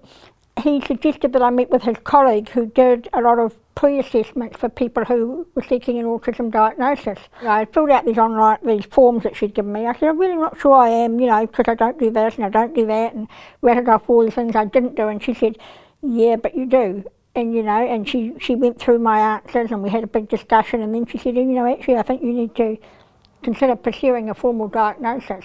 he 0.61 0.81
suggested 0.81 1.33
that 1.33 1.41
I 1.41 1.49
meet 1.49 1.69
with 1.69 1.83
his 1.83 1.97
colleague 2.03 2.49
who 2.49 2.65
did 2.65 3.09
a 3.13 3.21
lot 3.21 3.39
of 3.39 3.55
pre-assessments 3.75 4.57
for 4.57 4.69
people 4.69 5.03
who 5.03 5.45
were 5.53 5.61
seeking 5.61 5.99
an 5.99 6.05
autism 6.05 6.49
diagnosis. 6.49 7.19
I 7.41 7.65
filled 7.65 7.89
out 7.89 8.05
these 8.05 8.17
online 8.17 8.59
these 8.65 8.85
forms 8.85 9.23
that 9.23 9.35
she'd 9.35 9.53
given 9.53 9.73
me. 9.73 9.85
I 9.85 9.93
said, 9.93 10.09
I'm 10.09 10.17
really 10.17 10.37
not 10.37 10.57
sure 10.59 10.73
I 10.73 10.89
am, 10.89 11.19
you 11.19 11.27
know, 11.27 11.45
because 11.45 11.65
I 11.67 11.75
don't 11.75 11.99
do 11.99 12.09
this 12.09 12.35
and 12.35 12.45
I 12.45 12.49
don't 12.49 12.73
do 12.73 12.85
that, 12.87 13.13
and 13.13 13.27
rattled 13.61 13.89
off 13.89 14.09
all 14.09 14.23
the 14.23 14.31
things 14.31 14.55
I 14.55 14.65
didn't 14.65 14.95
do. 14.95 15.09
And 15.09 15.21
she 15.21 15.33
said, 15.33 15.57
Yeah, 16.01 16.37
but 16.37 16.55
you 16.55 16.65
do. 16.65 17.03
And 17.35 17.53
you 17.53 17.63
know, 17.63 17.85
and 17.85 18.07
she 18.07 18.33
she 18.39 18.55
went 18.55 18.79
through 18.79 18.99
my 18.99 19.19
answers 19.19 19.71
and 19.71 19.83
we 19.83 19.89
had 19.89 20.05
a 20.05 20.07
big 20.07 20.29
discussion. 20.29 20.81
And 20.81 20.95
then 20.95 21.05
she 21.05 21.17
said, 21.17 21.35
You 21.35 21.43
know, 21.43 21.71
actually, 21.71 21.97
I 21.97 22.03
think 22.03 22.21
you 22.21 22.31
need 22.31 22.55
to 22.55 22.77
consider 23.43 23.75
pursuing 23.75 24.29
a 24.29 24.33
formal 24.33 24.69
diagnosis. 24.69 25.43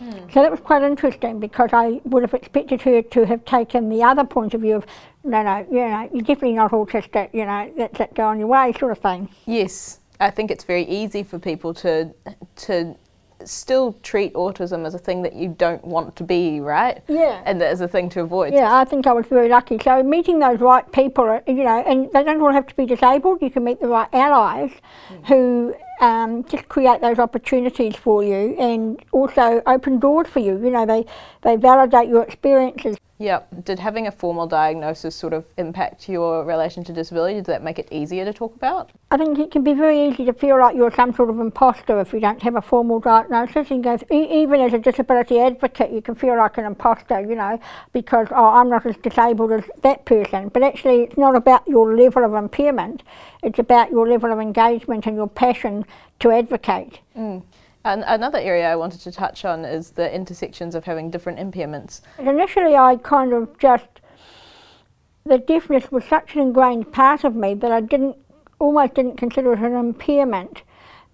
Mm. 0.00 0.32
So 0.32 0.42
that 0.42 0.50
was 0.50 0.60
quite 0.60 0.82
interesting 0.82 1.40
because 1.40 1.70
I 1.72 2.00
would 2.04 2.22
have 2.22 2.34
expected 2.34 2.82
her 2.82 3.02
to 3.02 3.26
have 3.26 3.44
taken 3.44 3.88
the 3.88 4.02
other 4.02 4.24
point 4.24 4.54
of 4.54 4.60
view 4.60 4.76
of, 4.76 4.86
no, 5.24 5.42
no, 5.42 5.66
you 5.70 5.88
know, 5.88 6.08
you're 6.12 6.22
definitely 6.22 6.54
not 6.54 6.70
autistic, 6.70 7.30
you 7.32 7.44
know, 7.44 7.72
that's 7.76 8.00
it, 8.00 8.14
go 8.14 8.24
on 8.24 8.38
your 8.38 8.48
way, 8.48 8.72
sort 8.78 8.92
of 8.92 8.98
thing. 8.98 9.28
Yes, 9.46 10.00
I 10.20 10.30
think 10.30 10.50
it's 10.50 10.64
very 10.64 10.84
easy 10.84 11.22
for 11.22 11.38
people 11.38 11.74
to 11.74 12.12
to 12.56 12.96
still 13.44 13.92
treat 14.02 14.34
autism 14.34 14.86
as 14.86 14.94
a 14.94 14.98
thing 14.98 15.22
that 15.22 15.34
you 15.34 15.48
don't 15.58 15.84
want 15.84 16.16
to 16.16 16.24
be, 16.24 16.60
right? 16.60 17.02
Yeah. 17.08 17.42
And 17.44 17.62
as 17.62 17.80
a 17.80 17.88
thing 17.88 18.08
to 18.10 18.20
avoid. 18.20 18.52
Yeah, 18.52 18.74
I 18.74 18.84
think 18.84 19.06
I 19.06 19.12
was 19.12 19.26
very 19.26 19.48
lucky. 19.48 19.78
So 19.78 20.02
meeting 20.02 20.38
those 20.38 20.60
right 20.60 20.90
people, 20.92 21.40
you 21.46 21.64
know, 21.64 21.82
and 21.86 22.10
they 22.12 22.24
don't 22.24 22.40
all 22.40 22.52
have 22.52 22.66
to 22.66 22.74
be 22.74 22.86
disabled. 22.86 23.40
You 23.40 23.50
can 23.50 23.64
meet 23.64 23.80
the 23.80 23.88
right 23.88 24.08
allies 24.12 24.72
mm. 25.08 25.26
who 25.26 25.74
um, 26.00 26.44
just 26.44 26.68
create 26.68 27.00
those 27.00 27.18
opportunities 27.18 27.96
for 27.96 28.22
you 28.22 28.56
and 28.58 29.02
also 29.12 29.62
open 29.66 29.98
doors 29.98 30.28
for 30.28 30.40
you. 30.40 30.58
You 30.62 30.70
know, 30.70 30.86
they, 30.86 31.04
they 31.42 31.56
validate 31.56 32.08
your 32.08 32.22
experiences. 32.22 32.96
Yep. 33.20 33.64
Did 33.64 33.80
having 33.80 34.06
a 34.06 34.12
formal 34.12 34.46
diagnosis 34.46 35.16
sort 35.16 35.32
of 35.32 35.44
impact 35.56 36.08
your 36.08 36.44
relation 36.44 36.84
to 36.84 36.92
disability? 36.92 37.34
Did 37.34 37.46
that 37.46 37.64
make 37.64 37.80
it 37.80 37.88
easier 37.90 38.24
to 38.24 38.32
talk 38.32 38.54
about? 38.54 38.92
I 39.10 39.16
think 39.16 39.38
it 39.40 39.50
can 39.50 39.64
be 39.64 39.72
very 39.72 40.08
easy 40.08 40.24
to 40.26 40.32
feel 40.32 40.58
like 40.58 40.76
you're 40.76 40.92
some 40.92 41.12
sort 41.12 41.28
of 41.28 41.40
imposter 41.40 41.98
if 42.00 42.12
you 42.12 42.20
don't 42.20 42.40
have 42.42 42.54
a 42.54 42.62
formal 42.62 43.00
diagnosis. 43.00 43.72
And 43.72 43.82
goes, 43.82 44.04
even 44.10 44.60
as 44.60 44.72
a 44.72 44.78
disability 44.78 45.40
advocate, 45.40 45.90
you 45.90 46.00
can 46.00 46.14
feel 46.14 46.36
like 46.36 46.58
an 46.58 46.64
imposter, 46.64 47.20
you 47.20 47.34
know, 47.34 47.60
because, 47.92 48.28
oh, 48.30 48.44
I'm 48.44 48.70
not 48.70 48.86
as 48.86 48.96
disabled 48.98 49.50
as 49.50 49.64
that 49.82 50.04
person. 50.04 50.48
But 50.48 50.62
actually, 50.62 51.02
it's 51.02 51.16
not 51.16 51.34
about 51.34 51.66
your 51.66 51.96
level 51.96 52.24
of 52.24 52.34
impairment, 52.34 53.02
it's 53.42 53.58
about 53.58 53.90
your 53.90 54.08
level 54.08 54.32
of 54.32 54.38
engagement 54.38 55.06
and 55.06 55.16
your 55.16 55.28
passion 55.28 55.84
to 56.20 56.30
advocate. 56.30 57.00
Mm. 57.16 57.42
And 57.84 58.04
another 58.06 58.38
area 58.38 58.70
I 58.70 58.76
wanted 58.76 59.00
to 59.02 59.12
touch 59.12 59.44
on 59.44 59.64
is 59.64 59.92
the 59.92 60.12
intersections 60.12 60.74
of 60.74 60.84
having 60.84 61.10
different 61.10 61.38
impairments. 61.38 62.00
Initially, 62.18 62.76
I 62.76 62.96
kind 62.96 63.32
of 63.32 63.58
just, 63.58 63.88
the 65.24 65.38
deafness 65.38 65.90
was 65.90 66.04
such 66.04 66.34
an 66.34 66.40
ingrained 66.40 66.92
part 66.92 67.24
of 67.24 67.34
me 67.34 67.54
that 67.54 67.70
I 67.70 67.80
didn't, 67.80 68.16
almost 68.58 68.94
didn't 68.94 69.16
consider 69.16 69.52
it 69.52 69.60
an 69.60 69.74
impairment. 69.74 70.62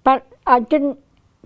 But 0.03 0.27
I 0.47 0.61
didn't 0.61 0.99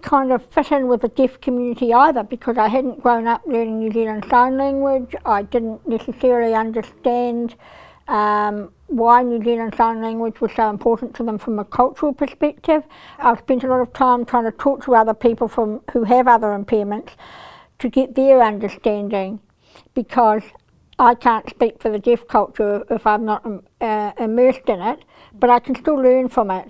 kind 0.03 0.33
of 0.33 0.45
fit 0.47 0.71
in 0.71 0.87
with 0.89 1.03
the 1.03 1.09
deaf 1.09 1.41
community 1.41 1.93
either 1.93 2.23
because 2.23 2.57
I 2.57 2.69
hadn't 2.69 3.03
grown 3.03 3.27
up 3.27 3.43
learning 3.47 3.81
New 3.81 3.93
Zealand 3.93 4.25
Sign 4.31 4.57
Language. 4.57 5.15
I 5.25 5.43
didn't 5.43 5.87
necessarily 5.87 6.55
understand 6.55 7.57
um, 8.09 8.73
why 8.87 9.23
New 9.23 9.43
Zealand 9.45 9.75
Sign 9.77 10.01
Language 10.01 10.41
was 10.41 10.51
so 10.57 10.71
important 10.71 11.15
to 11.17 11.23
them 11.23 11.39
from 11.39 11.59
a 11.59 11.65
cultural 11.65 12.13
perspective. 12.13 12.83
I've 13.19 13.39
spent 13.39 13.65
a 13.65 13.69
lot 13.69 13.81
of 13.81 13.93
time 13.93 14.25
trying 14.25 14.45
to 14.45 14.53
talk 14.53 14.85
to 14.85 14.95
other 14.95 15.15
people 15.15 15.47
from 15.47 15.83
who 15.93 16.05
have 16.05 16.27
other 16.27 16.49
impairments 16.49 17.11
to 17.79 17.89
get 17.89 18.15
their 18.15 18.43
understanding 18.43 19.41
because 19.95 20.43
I 20.99 21.15
can't 21.15 21.49
speak 21.49 21.81
for 21.81 21.91
the 21.91 21.99
deaf 21.99 22.27
culture 22.27 22.83
if 22.91 23.07
I'm 23.07 23.25
not 23.25 23.45
um, 23.45 23.63
uh, 23.81 24.13
immersed 24.19 24.69
in 24.69 24.81
it, 24.81 25.05
but 25.39 25.51
I 25.51 25.61
can 25.61 25.77
still 25.77 25.97
learn 25.97 26.29
from 26.29 26.51
it. 26.51 26.67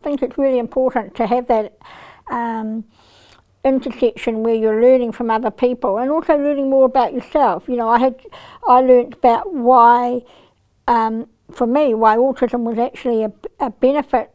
I 0.00 0.04
think 0.04 0.22
it's 0.22 0.36
really 0.36 0.58
important 0.58 1.14
to 1.16 1.26
have 1.26 1.46
that 1.46 1.78
um, 2.30 2.84
intersection 3.64 4.42
where 4.42 4.54
you're 4.54 4.82
learning 4.82 5.12
from 5.12 5.30
other 5.30 5.50
people 5.50 5.98
and 5.98 6.10
also 6.10 6.36
learning 6.36 6.68
more 6.68 6.84
about 6.84 7.14
yourself. 7.14 7.68
You 7.68 7.76
know, 7.76 7.88
I 7.88 7.98
had 8.00 8.16
I 8.68 8.80
learned 8.80 9.14
about 9.14 9.54
why 9.54 10.22
um, 10.88 11.28
for 11.52 11.66
me, 11.66 11.94
why 11.94 12.16
autism 12.16 12.62
was 12.62 12.78
actually 12.78 13.24
a, 13.24 13.32
a 13.60 13.70
benefit 13.70 14.30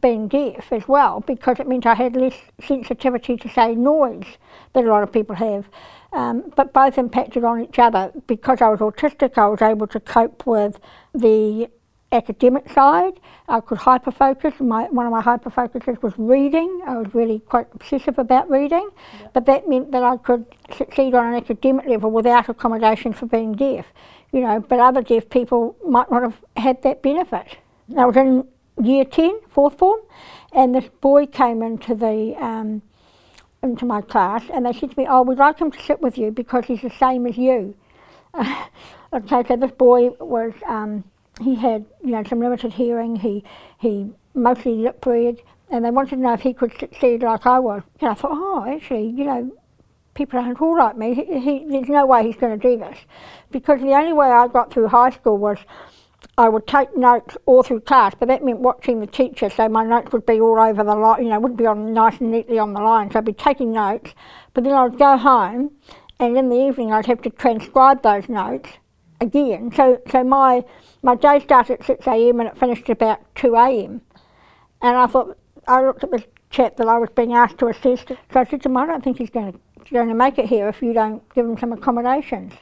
being 0.00 0.28
deaf 0.28 0.72
as 0.72 0.86
well, 0.86 1.20
because 1.20 1.58
it 1.58 1.66
meant 1.66 1.86
I 1.86 1.94
had 1.94 2.14
less 2.16 2.36
sensitivity 2.62 3.36
to, 3.36 3.48
say, 3.48 3.74
noise 3.74 4.38
that 4.72 4.84
a 4.84 4.88
lot 4.88 5.02
of 5.02 5.12
people 5.12 5.34
have. 5.34 5.68
Um, 6.12 6.52
but 6.54 6.72
both 6.72 6.96
impacted 6.96 7.42
on 7.42 7.60
each 7.60 7.78
other. 7.78 8.12
Because 8.28 8.62
I 8.62 8.68
was 8.68 8.78
autistic, 8.80 9.36
I 9.36 9.48
was 9.48 9.60
able 9.60 9.88
to 9.88 9.98
cope 9.98 10.46
with 10.46 10.78
the 11.12 11.68
academic 12.12 12.70
side. 12.70 13.18
I 13.48 13.58
could 13.60 13.78
hyperfocus. 13.78 14.60
My, 14.60 14.84
one 14.84 15.06
of 15.06 15.12
my 15.12 15.22
hyperfocuses 15.22 16.00
was 16.02 16.12
reading. 16.16 16.80
I 16.86 16.98
was 16.98 17.12
really 17.12 17.40
quite 17.40 17.66
obsessive 17.74 18.18
about 18.18 18.48
reading, 18.48 18.88
yeah. 19.20 19.28
but 19.32 19.46
that 19.46 19.68
meant 19.68 19.90
that 19.90 20.04
I 20.04 20.16
could 20.18 20.46
succeed 20.76 21.14
on 21.14 21.26
an 21.26 21.34
academic 21.34 21.86
level 21.86 22.12
without 22.12 22.48
accommodation 22.48 23.12
for 23.12 23.26
being 23.26 23.54
deaf 23.54 23.86
you 24.34 24.40
know, 24.40 24.58
but 24.58 24.80
other 24.80 25.00
deaf 25.00 25.30
people 25.30 25.76
might 25.86 26.10
not 26.10 26.22
have 26.22 26.40
had 26.56 26.82
that 26.82 27.02
benefit. 27.02 27.56
I 27.96 28.04
was 28.04 28.16
in 28.16 28.48
year 28.82 29.04
10, 29.04 29.40
fourth 29.48 29.78
form, 29.78 30.00
and 30.52 30.74
this 30.74 30.86
boy 31.00 31.26
came 31.26 31.62
into 31.62 31.94
the 31.94 32.34
um, 32.40 32.82
into 33.62 33.86
my 33.86 34.00
class 34.02 34.42
and 34.52 34.66
they 34.66 34.72
said 34.72 34.90
to 34.90 34.98
me, 34.98 35.06
oh, 35.08 35.22
we'd 35.22 35.38
like 35.38 35.58
him 35.58 35.70
to 35.70 35.82
sit 35.82 36.00
with 36.00 36.18
you 36.18 36.32
because 36.32 36.64
he's 36.66 36.82
the 36.82 36.90
same 36.90 37.26
as 37.26 37.38
you. 37.38 37.74
okay, 39.12 39.42
so 39.48 39.56
this 39.56 39.70
boy 39.70 40.10
was, 40.20 40.52
um, 40.66 41.04
he 41.40 41.54
had, 41.54 41.86
you 42.04 42.10
know, 42.10 42.22
some 42.24 42.40
limited 42.40 42.72
hearing, 42.72 43.16
he, 43.16 43.44
he 43.78 44.10
mostly 44.34 44.72
lip 44.72 45.06
read, 45.06 45.40
and 45.70 45.84
they 45.84 45.90
wanted 45.90 46.10
to 46.10 46.16
know 46.16 46.34
if 46.34 46.40
he 46.40 46.52
could 46.52 46.76
succeed 46.78 47.22
like 47.22 47.46
I 47.46 47.58
was. 47.60 47.82
And 48.00 48.10
I 48.10 48.14
thought, 48.14 48.32
oh, 48.34 48.66
actually, 48.68 49.06
you 49.06 49.24
know, 49.24 49.50
people 50.14 50.38
aren't 50.38 50.60
all 50.60 50.78
like 50.78 50.96
me. 50.96 51.14
He, 51.14 51.40
he, 51.40 51.66
there's 51.68 51.88
no 51.88 52.06
way 52.06 52.24
he's 52.24 52.36
going 52.36 52.58
to 52.58 52.68
do 52.70 52.78
this. 52.78 52.98
Because 53.50 53.80
the 53.80 53.94
only 53.94 54.12
way 54.12 54.28
I 54.28 54.48
got 54.48 54.72
through 54.72 54.88
high 54.88 55.10
school 55.10 55.38
was 55.38 55.58
I 56.36 56.48
would 56.48 56.66
take 56.66 56.96
notes 56.96 57.36
all 57.46 57.62
through 57.62 57.80
class, 57.80 58.14
but 58.18 58.28
that 58.28 58.44
meant 58.44 58.58
watching 58.58 59.00
the 59.00 59.06
teacher, 59.06 59.50
so 59.50 59.68
my 59.68 59.84
notes 59.84 60.12
would 60.12 60.26
be 60.26 60.40
all 60.40 60.58
over 60.58 60.82
the 60.82 60.94
line, 60.94 61.22
you 61.22 61.28
know, 61.28 61.38
wouldn't 61.38 61.58
be 61.58 61.66
on 61.66 61.92
nice 61.92 62.18
and 62.20 62.32
neatly 62.32 62.58
on 62.58 62.72
the 62.72 62.80
line. 62.80 63.10
So 63.10 63.18
I'd 63.18 63.24
be 63.24 63.32
taking 63.32 63.72
notes, 63.72 64.14
but 64.52 64.64
then 64.64 64.72
I 64.72 64.82
would 64.84 64.98
go 64.98 65.16
home, 65.16 65.70
and 66.18 66.36
in 66.36 66.48
the 66.48 66.56
evening 66.56 66.92
I'd 66.92 67.06
have 67.06 67.22
to 67.22 67.30
transcribe 67.30 68.02
those 68.02 68.28
notes 68.28 68.68
again. 69.20 69.70
So, 69.74 70.00
so 70.10 70.24
my 70.24 70.64
my 71.02 71.14
day 71.14 71.38
started 71.38 71.80
at 71.80 71.86
6 71.86 72.06
a.m. 72.06 72.40
and 72.40 72.48
it 72.48 72.56
finished 72.56 72.88
about 72.88 73.20
2 73.34 73.54
a.m. 73.54 74.00
And 74.80 74.96
I 74.96 75.06
thought, 75.06 75.36
I 75.68 75.82
looked 75.82 76.02
at 76.02 76.10
this 76.10 76.24
chap 76.50 76.76
that 76.78 76.88
I 76.88 76.98
was 76.98 77.10
being 77.14 77.34
asked 77.34 77.58
to 77.58 77.68
assist. 77.68 78.08
So 78.08 78.40
I 78.40 78.44
said 78.44 78.62
to 78.62 78.68
him, 78.70 78.76
I 78.76 78.86
don't 78.86 79.04
think 79.04 79.18
he's 79.18 79.30
going 79.30 79.52
to 79.52 79.58
going 79.90 80.08
to 80.08 80.14
make 80.14 80.38
it 80.38 80.46
here 80.46 80.68
if 80.68 80.82
you 80.82 80.92
don't 80.92 81.22
give 81.34 81.46
them 81.46 81.58
some 81.58 81.72
accommodations. 81.72 82.52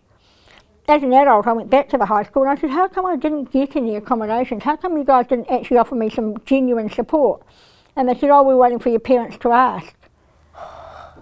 As 0.89 1.03
an 1.03 1.13
adult, 1.13 1.47
I 1.47 1.53
went 1.53 1.71
back 1.71 1.89
to 1.91 1.99
the 1.99 2.07
high 2.07 2.25
school 2.25 2.43
and 2.43 2.51
I 2.51 2.61
said, 2.61 2.71
How 2.71 2.89
come 2.89 3.07
I 3.07 3.17
didn't 3.17 3.53
get 3.53 3.77
any 3.77 3.95
accommodations? 3.95 4.65
How 4.65 4.77
come 4.77 4.97
you 4.99 5.05
guys 5.05 5.29
didn't 5.29 5.51
actually 5.51 5.79
offer 5.79 5.95
me 5.95 6.11
some 6.11 6.37
genuine 6.45 6.91
support? 6.91 7.43
And 7.95 8.09
they 8.09 8.19
said, 8.19 8.31
Oh, 8.31 8.43
we're 8.43 8.57
waiting 8.57 8.81
for 8.81 8.89
your 8.89 9.01
parents 9.01 9.37
to 9.39 9.53
ask. 9.53 9.95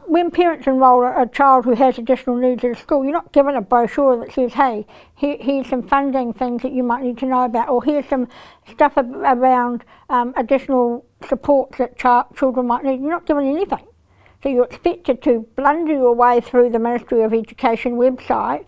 When 0.07 0.31
parents 0.31 0.67
enrol 0.67 1.03
a, 1.03 1.23
a 1.23 1.29
child 1.29 1.67
who 1.67 1.75
has 1.75 1.99
additional 1.99 2.37
needs 2.37 2.65
at 2.65 2.79
school, 2.79 3.05
you're 3.05 3.13
not 3.13 3.33
given 3.33 3.55
a 3.55 3.61
brochure 3.61 4.19
that 4.25 4.33
says, 4.33 4.55
Hey, 4.55 4.87
here, 5.15 5.37
here's 5.39 5.69
some 5.69 5.87
funding 5.87 6.33
things 6.33 6.63
that 6.63 6.73
you 6.73 6.83
might 6.83 7.03
need 7.03 7.19
to 7.19 7.27
know 7.27 7.45
about, 7.45 7.69
or 7.69 7.85
here's 7.85 8.07
some 8.07 8.29
stuff 8.71 8.97
ab- 8.97 9.15
around 9.15 9.85
um, 10.09 10.33
additional 10.37 11.05
support 11.29 11.73
that 11.73 11.99
ch- 11.99 12.37
children 12.37 12.67
might 12.67 12.83
need. 12.83 13.01
You're 13.01 13.11
not 13.11 13.27
given 13.27 13.47
anything. 13.47 13.87
So 14.43 14.49
you're 14.49 14.65
expected 14.65 15.23
to 15.23 15.47
blunder 15.55 15.93
your 15.93 16.15
way 16.15 16.41
through 16.41 16.71
the 16.71 16.79
Ministry 16.79 17.23
of 17.23 17.35
Education 17.35 17.93
website, 17.97 18.65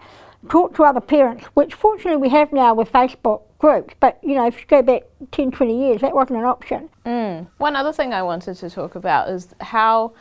talk 0.50 0.74
to 0.76 0.84
other 0.84 1.00
parents, 1.00 1.46
which 1.54 1.74
fortunately 1.74 2.20
we 2.20 2.28
have 2.28 2.52
now 2.52 2.74
with 2.74 2.92
Facebook 2.92 3.42
groups, 3.58 3.94
but 4.00 4.18
you 4.22 4.34
know, 4.34 4.46
if 4.46 4.58
you 4.58 4.66
go 4.66 4.82
back 4.82 5.02
10, 5.30 5.52
20 5.52 5.78
years, 5.78 6.00
that 6.02 6.14
wasn't 6.14 6.38
an 6.38 6.44
option. 6.44 6.90
Mm. 7.06 7.48
One 7.58 7.76
other 7.76 7.92
thing 7.92 8.12
I 8.12 8.22
wanted 8.22 8.56
to 8.56 8.68
talk 8.68 8.96
about 8.96 9.28
is 9.30 9.54
how 9.60 10.12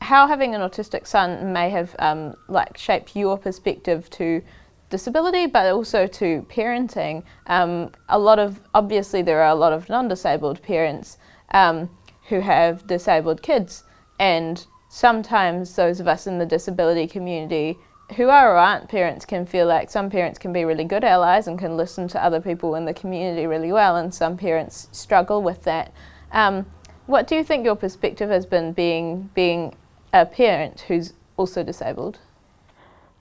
how 0.00 0.26
having 0.26 0.54
an 0.54 0.62
autistic 0.62 1.06
son 1.06 1.52
may 1.52 1.68
have 1.70 1.94
um, 1.98 2.34
like 2.48 2.76
shaped 2.76 3.14
your 3.14 3.36
perspective 3.38 4.08
to 4.10 4.42
disability, 4.88 5.46
but 5.46 5.70
also 5.72 6.06
to 6.06 6.44
parenting. 6.50 7.22
Um, 7.46 7.92
a 8.08 8.18
lot 8.18 8.38
of 8.38 8.60
obviously 8.74 9.22
there 9.22 9.40
are 9.40 9.50
a 9.50 9.54
lot 9.54 9.72
of 9.72 9.88
non-disabled 9.88 10.62
parents 10.62 11.18
um, 11.52 11.90
who 12.28 12.40
have 12.40 12.86
disabled 12.86 13.42
kids, 13.42 13.84
and 14.18 14.66
sometimes 14.90 15.74
those 15.76 16.00
of 16.00 16.08
us 16.08 16.26
in 16.26 16.38
the 16.38 16.44
disability 16.44 17.06
community 17.06 17.78
who 18.16 18.28
are 18.28 18.52
or 18.52 18.56
aren't 18.58 18.88
parents 18.88 19.24
can 19.24 19.46
feel 19.46 19.66
like 19.66 19.88
some 19.88 20.10
parents 20.10 20.36
can 20.36 20.52
be 20.52 20.64
really 20.64 20.82
good 20.82 21.04
allies 21.04 21.46
and 21.46 21.58
can 21.58 21.76
listen 21.76 22.08
to 22.08 22.22
other 22.22 22.40
people 22.40 22.74
in 22.74 22.84
the 22.84 22.92
community 22.92 23.46
really 23.46 23.72
well, 23.72 23.96
and 23.96 24.12
some 24.12 24.36
parents 24.36 24.88
struggle 24.90 25.42
with 25.42 25.62
that. 25.62 25.92
Um, 26.32 26.66
what 27.06 27.28
do 27.28 27.36
you 27.36 27.44
think 27.44 27.64
your 27.64 27.76
perspective 27.76 28.28
has 28.30 28.44
been 28.44 28.72
being 28.72 29.30
being 29.34 29.74
a 30.12 30.26
parent 30.26 30.80
who's 30.88 31.12
also 31.36 31.62
disabled? 31.62 32.18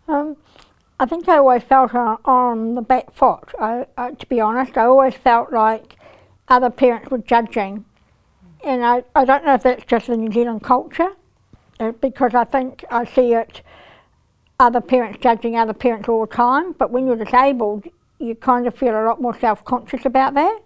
Um, 0.08 0.38
I 1.00 1.06
think 1.06 1.30
I 1.30 1.38
always 1.38 1.64
felt 1.64 1.94
on, 1.94 2.18
on 2.26 2.74
the 2.74 2.82
back 2.82 3.14
foot. 3.14 3.54
I, 3.60 3.86
I, 3.96 4.12
to 4.12 4.26
be 4.26 4.42
honest, 4.42 4.76
I 4.76 4.86
always 4.86 5.14
felt 5.14 5.54
like 5.54 5.98
other 6.48 6.72
parents 6.72 7.12
were 7.12 7.20
judging. 7.20 7.86
And 8.64 8.84
I, 8.84 9.04
I 9.16 9.24
don't 9.24 9.46
know 9.46 9.54
if 9.54 9.64
that's 9.64 9.86
just 9.86 10.08
the 10.08 10.18
New 10.18 10.32
Zealand 10.32 10.64
culture, 10.64 11.10
uh, 11.10 11.14
Uh, 11.80 11.92
because 11.94 12.36
I 12.36 12.44
think 12.44 12.84
I 12.92 13.06
see 13.06 13.34
it 13.34 13.62
other 14.60 14.82
parents 14.82 15.20
judging 15.22 15.56
other 15.56 15.74
parents 15.74 16.10
all 16.10 16.26
the 16.26 16.36
time, 16.36 16.74
but 16.74 16.92
when 16.92 17.08
you're 17.08 17.16
disabled, 17.16 17.86
you 18.20 18.36
kind 18.36 18.68
of 18.68 18.76
feel 18.76 19.00
a 19.02 19.06
lot 19.06 19.22
more 19.22 19.38
self 19.40 19.64
conscious 19.64 20.06
about 20.06 20.34
that. 20.34 20.60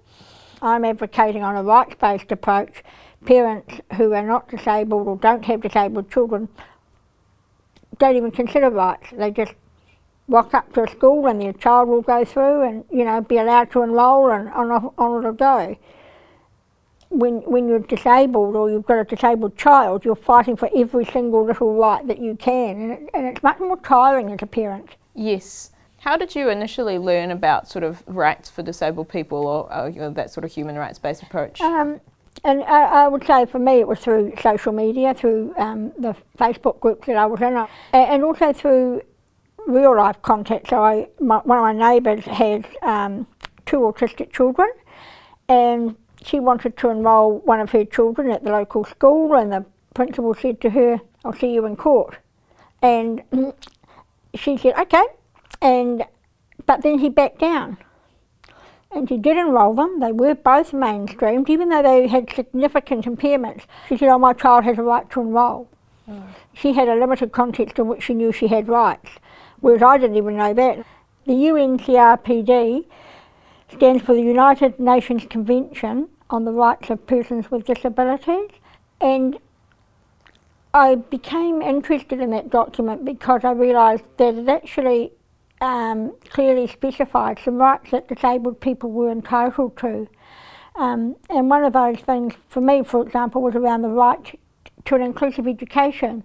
I'm 0.61 0.83
advocating 0.83 1.43
on 1.43 1.55
a 1.55 1.63
rights 1.63 1.95
based 2.01 2.31
approach. 2.31 2.83
Parents 3.25 3.79
who 3.97 4.13
are 4.13 4.25
not 4.25 4.49
disabled 4.49 5.07
or 5.07 5.17
don't 5.17 5.45
have 5.45 5.61
disabled 5.61 6.09
children 6.11 6.49
don't 7.99 8.15
even 8.15 8.31
consider 8.31 8.69
rights. 8.69 9.09
They 9.11 9.31
just 9.31 9.53
walk 10.27 10.53
up 10.53 10.73
to 10.73 10.83
a 10.83 10.89
school 10.89 11.27
and 11.27 11.41
their 11.41 11.53
child 11.53 11.89
will 11.89 12.01
go 12.01 12.25
through 12.25 12.61
and 12.63 12.85
you 12.89 13.05
know 13.05 13.21
be 13.21 13.37
allowed 13.37 13.71
to 13.71 13.83
enrol 13.83 14.31
and 14.31 14.49
on, 14.49 14.71
on 14.71 15.19
it'll 15.19 15.33
go. 15.33 15.77
When, 17.13 17.41
when 17.41 17.67
you're 17.67 17.79
disabled 17.79 18.55
or 18.55 18.71
you've 18.71 18.85
got 18.85 18.99
a 18.99 19.03
disabled 19.03 19.55
child, 19.55 20.03
you're 20.03 20.15
fighting 20.15 20.55
for 20.55 20.69
every 20.75 21.05
single 21.05 21.45
little 21.45 21.75
right 21.75 22.05
that 22.07 22.19
you 22.19 22.35
can, 22.35 22.81
and, 22.81 22.91
it, 22.91 23.09
and 23.13 23.27
it's 23.27 23.43
much 23.43 23.59
more 23.59 23.77
tiring 23.77 24.31
as 24.31 24.39
a 24.41 24.47
parent. 24.47 24.95
Yes. 25.13 25.71
How 25.99 26.17
did 26.17 26.35
you 26.35 26.49
initially 26.49 26.97
learn 26.97 27.31
about 27.31 27.69
sort 27.69 27.83
of 27.83 28.03
rights 28.07 28.49
for 28.49 28.61
disabled 28.61 29.09
people 29.09 29.45
or, 29.47 29.73
or 29.73 29.89
you 29.89 30.01
know, 30.01 30.09
that 30.09 30.31
sort 30.31 30.43
of 30.43 30.51
human 30.51 30.75
rights 30.75 30.99
based 30.99 31.23
approach? 31.23 31.61
Um, 31.61 32.01
and 32.43 32.63
I, 32.63 33.05
I, 33.05 33.07
would 33.07 33.25
say 33.25 33.45
for 33.45 33.59
me 33.59 33.79
it 33.79 33.87
was 33.87 33.99
through 33.99 34.33
social 34.41 34.73
media, 34.73 35.13
through 35.13 35.53
um, 35.57 35.93
the 35.97 36.15
Facebook 36.37 36.79
groups 36.79 37.07
that 37.07 37.15
I 37.15 37.25
was 37.25 37.39
in, 37.41 37.55
and 37.93 38.23
also 38.23 38.51
through 38.51 39.01
real 39.65 39.95
life 39.95 40.21
context. 40.21 40.71
So 40.71 40.83
I, 40.83 41.07
my, 41.21 41.37
one 41.37 41.57
of 41.57 41.63
my 41.63 41.93
neighbours 41.93 42.25
has 42.25 42.63
um, 42.81 43.27
two 43.65 43.79
autistic 43.79 44.33
children, 44.33 44.69
and 45.47 45.95
she 46.23 46.39
wanted 46.39 46.77
to 46.77 46.89
enrol 46.89 47.39
one 47.39 47.59
of 47.59 47.71
her 47.71 47.85
children 47.85 48.31
at 48.31 48.43
the 48.43 48.51
local 48.51 48.83
school, 48.83 49.35
and 49.35 49.51
the 49.51 49.65
principal 49.93 50.33
said 50.33 50.61
to 50.61 50.69
her, 50.71 51.01
"I'll 51.23 51.33
see 51.33 51.53
you 51.53 51.65
in 51.65 51.75
court," 51.75 52.17
and 52.81 53.23
she 54.35 54.57
said, 54.57 54.77
"Okay," 54.77 55.05
and 55.61 56.05
but 56.65 56.81
then 56.81 56.99
he 56.99 57.09
backed 57.09 57.39
down. 57.39 57.77
And 58.91 59.09
she 59.09 59.17
did 59.17 59.37
enrol 59.37 59.73
them. 59.73 59.99
They 59.99 60.11
were 60.11 60.35
both 60.35 60.71
mainstreamed, 60.71 61.49
even 61.49 61.69
though 61.69 61.81
they 61.81 62.07
had 62.07 62.31
significant 62.31 63.05
impairments. 63.05 63.63
She 63.89 63.97
said, 63.97 64.09
Oh, 64.09 64.19
my 64.19 64.33
child 64.33 64.65
has 64.65 64.77
a 64.77 64.83
right 64.83 65.09
to 65.09 65.21
enrol. 65.21 65.67
Mm. 66.07 66.27
She 66.53 66.73
had 66.73 66.87
a 66.87 66.93
limited 66.93 67.31
context 67.31 67.79
in 67.79 67.87
which 67.87 68.03
she 68.03 68.13
knew 68.13 68.31
she 68.31 68.45
had 68.45 68.67
rights 68.67 69.09
whereas 69.63 69.81
I 69.81 69.97
didn't 69.97 70.17
even 70.17 70.37
know 70.37 70.53
that. 70.53 70.85
The 71.25 71.31
UNCRPD 71.31 72.85
stands 73.71 74.03
for 74.03 74.13
the 74.13 74.21
United 74.21 74.77
Nations 74.77 75.25
Convention 75.29 76.09
on 76.33 76.45
the 76.45 76.51
Rights 76.51 76.89
of 76.89 77.05
Persons 77.05 77.51
with 77.51 77.65
Disabilities, 77.65 78.49
and 78.99 79.37
I 80.73 80.95
became 80.95 81.61
interested 81.61 82.19
in 82.19 82.31
that 82.31 82.49
document 82.49 83.05
because 83.05 83.45
I 83.45 83.51
realised 83.51 84.03
that 84.17 84.33
it 84.33 84.49
actually 84.49 85.11
um, 85.61 86.15
clearly 86.31 86.65
specified 86.65 87.37
some 87.45 87.57
rights 87.57 87.91
that 87.91 88.07
disabled 88.07 88.59
people 88.59 88.91
were 88.91 89.11
entitled 89.11 89.77
to. 89.77 90.07
Um, 90.75 91.15
and 91.29 91.51
one 91.51 91.63
of 91.63 91.73
those 91.73 91.99
things, 91.99 92.33
for 92.49 92.61
me, 92.61 92.83
for 92.83 93.03
example, 93.03 93.43
was 93.43 93.53
around 93.53 93.83
the 93.83 93.89
right 93.89 94.39
to 94.85 94.95
an 94.95 95.03
inclusive 95.03 95.47
education 95.47 96.23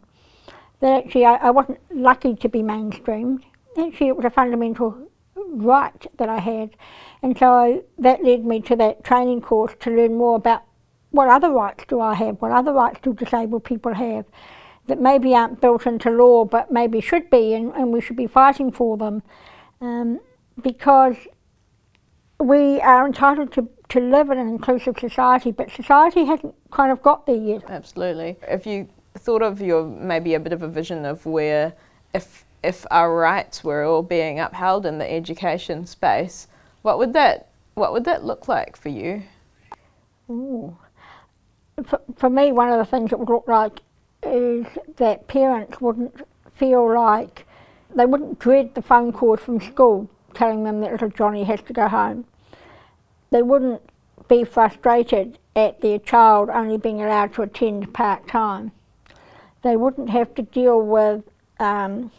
that 0.80 1.04
actually 1.04 1.26
I, 1.26 1.34
I 1.34 1.50
wasn't 1.50 1.80
lucky 1.94 2.34
to 2.36 2.48
be 2.48 2.62
mainstreamed. 2.62 3.42
Actually, 3.78 4.08
it 4.08 4.16
was 4.16 4.24
a 4.24 4.30
fundamental 4.30 5.07
right 5.50 6.06
that 6.18 6.28
I 6.28 6.38
had. 6.38 6.70
And 7.22 7.38
so 7.38 7.84
that 7.98 8.22
led 8.24 8.44
me 8.44 8.60
to 8.62 8.76
that 8.76 9.04
training 9.04 9.40
course 9.40 9.74
to 9.80 9.90
learn 9.90 10.16
more 10.16 10.36
about 10.36 10.62
what 11.10 11.28
other 11.28 11.50
rights 11.50 11.84
do 11.88 12.00
I 12.00 12.14
have, 12.14 12.40
what 12.40 12.52
other 12.52 12.72
rights 12.72 13.00
do 13.02 13.14
disabled 13.14 13.64
people 13.64 13.94
have 13.94 14.26
that 14.88 15.00
maybe 15.00 15.34
aren't 15.34 15.60
built 15.60 15.86
into 15.86 16.10
law 16.10 16.44
but 16.44 16.72
maybe 16.72 17.00
should 17.00 17.30
be 17.30 17.54
and, 17.54 17.72
and 17.74 17.92
we 17.92 18.00
should 18.00 18.16
be 18.16 18.26
fighting 18.26 18.72
for 18.72 18.96
them 18.96 19.22
um, 19.80 20.18
because 20.62 21.16
we 22.40 22.80
are 22.80 23.06
entitled 23.06 23.52
to, 23.52 23.68
to 23.90 24.00
live 24.00 24.30
in 24.30 24.38
an 24.38 24.48
inclusive 24.48 24.98
society 24.98 25.52
but 25.52 25.70
society 25.70 26.24
hasn't 26.24 26.54
kind 26.70 26.90
of 26.90 27.02
got 27.02 27.26
there 27.26 27.36
yet. 27.36 27.62
Absolutely. 27.68 28.36
If 28.48 28.66
you 28.66 28.88
thought 29.16 29.42
of 29.42 29.60
your 29.60 29.84
maybe 29.84 30.34
a 30.34 30.40
bit 30.40 30.52
of 30.52 30.62
a 30.62 30.68
vision 30.68 31.04
of 31.04 31.24
where 31.26 31.74
if 32.14 32.44
if 32.62 32.86
our 32.90 33.14
rights 33.14 33.62
were 33.62 33.84
all 33.84 34.02
being 34.02 34.40
upheld 34.40 34.86
in 34.86 34.98
the 34.98 35.10
education 35.10 35.86
space, 35.86 36.48
what 36.82 36.98
would 36.98 37.12
that 37.12 37.48
what 37.74 37.92
would 37.92 38.04
that 38.04 38.24
look 38.24 38.48
like 38.48 38.76
for 38.76 38.88
you? 38.88 39.22
Ooh. 40.28 40.76
For, 41.86 42.00
for 42.16 42.28
me, 42.28 42.50
one 42.50 42.70
of 42.70 42.78
the 42.78 42.84
things 42.84 43.12
it 43.12 43.18
would 43.18 43.28
look 43.28 43.46
like 43.46 43.80
is 44.24 44.66
that 44.96 45.28
parents 45.28 45.80
wouldn't 45.80 46.22
feel 46.54 46.92
like 46.92 47.46
they 47.94 48.04
wouldn't 48.04 48.40
dread 48.40 48.74
the 48.74 48.82
phone 48.82 49.12
calls 49.12 49.40
from 49.40 49.60
school 49.60 50.10
telling 50.34 50.64
them 50.64 50.80
that 50.80 50.90
little 50.90 51.08
Johnny 51.08 51.44
has 51.44 51.62
to 51.62 51.72
go 51.72 51.86
home. 51.86 52.24
They 53.30 53.42
wouldn't 53.42 53.82
be 54.28 54.42
frustrated 54.42 55.38
at 55.54 55.80
their 55.80 55.98
child 56.00 56.50
only 56.50 56.78
being 56.78 57.00
allowed 57.00 57.32
to 57.34 57.42
attend 57.42 57.94
part 57.94 58.26
time 58.26 58.72
they 59.62 59.76
wouldn't 59.76 60.10
have 60.10 60.34
to 60.34 60.42
deal 60.42 60.80
with 60.80 61.22
um, 61.58 62.10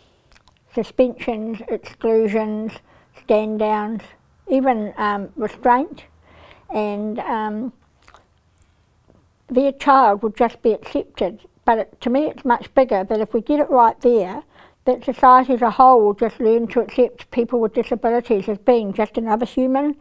suspensions, 0.73 1.61
exclusions, 1.67 2.71
stand 3.23 3.59
downs, 3.59 4.01
even 4.49 4.93
um, 4.97 5.29
restraint, 5.35 6.03
and 6.73 7.19
um, 7.19 7.73
their 9.49 9.71
child 9.71 10.23
would 10.23 10.35
just 10.35 10.61
be 10.61 10.71
accepted. 10.71 11.39
But 11.65 11.79
it, 11.79 12.01
to 12.01 12.09
me, 12.09 12.25
it's 12.25 12.45
much 12.45 12.73
bigger 12.73 13.03
that 13.03 13.19
if 13.19 13.33
we 13.33 13.41
get 13.41 13.59
it 13.59 13.69
right 13.69 13.99
there, 14.01 14.43
that 14.85 15.03
society 15.03 15.53
as 15.53 15.61
a 15.61 15.69
whole 15.69 16.01
will 16.03 16.13
just 16.13 16.39
learn 16.39 16.67
to 16.69 16.79
accept 16.79 17.29
people 17.31 17.59
with 17.59 17.73
disabilities 17.73 18.49
as 18.49 18.57
being 18.57 18.93
just 18.93 19.17
another 19.17 19.45
human 19.45 19.95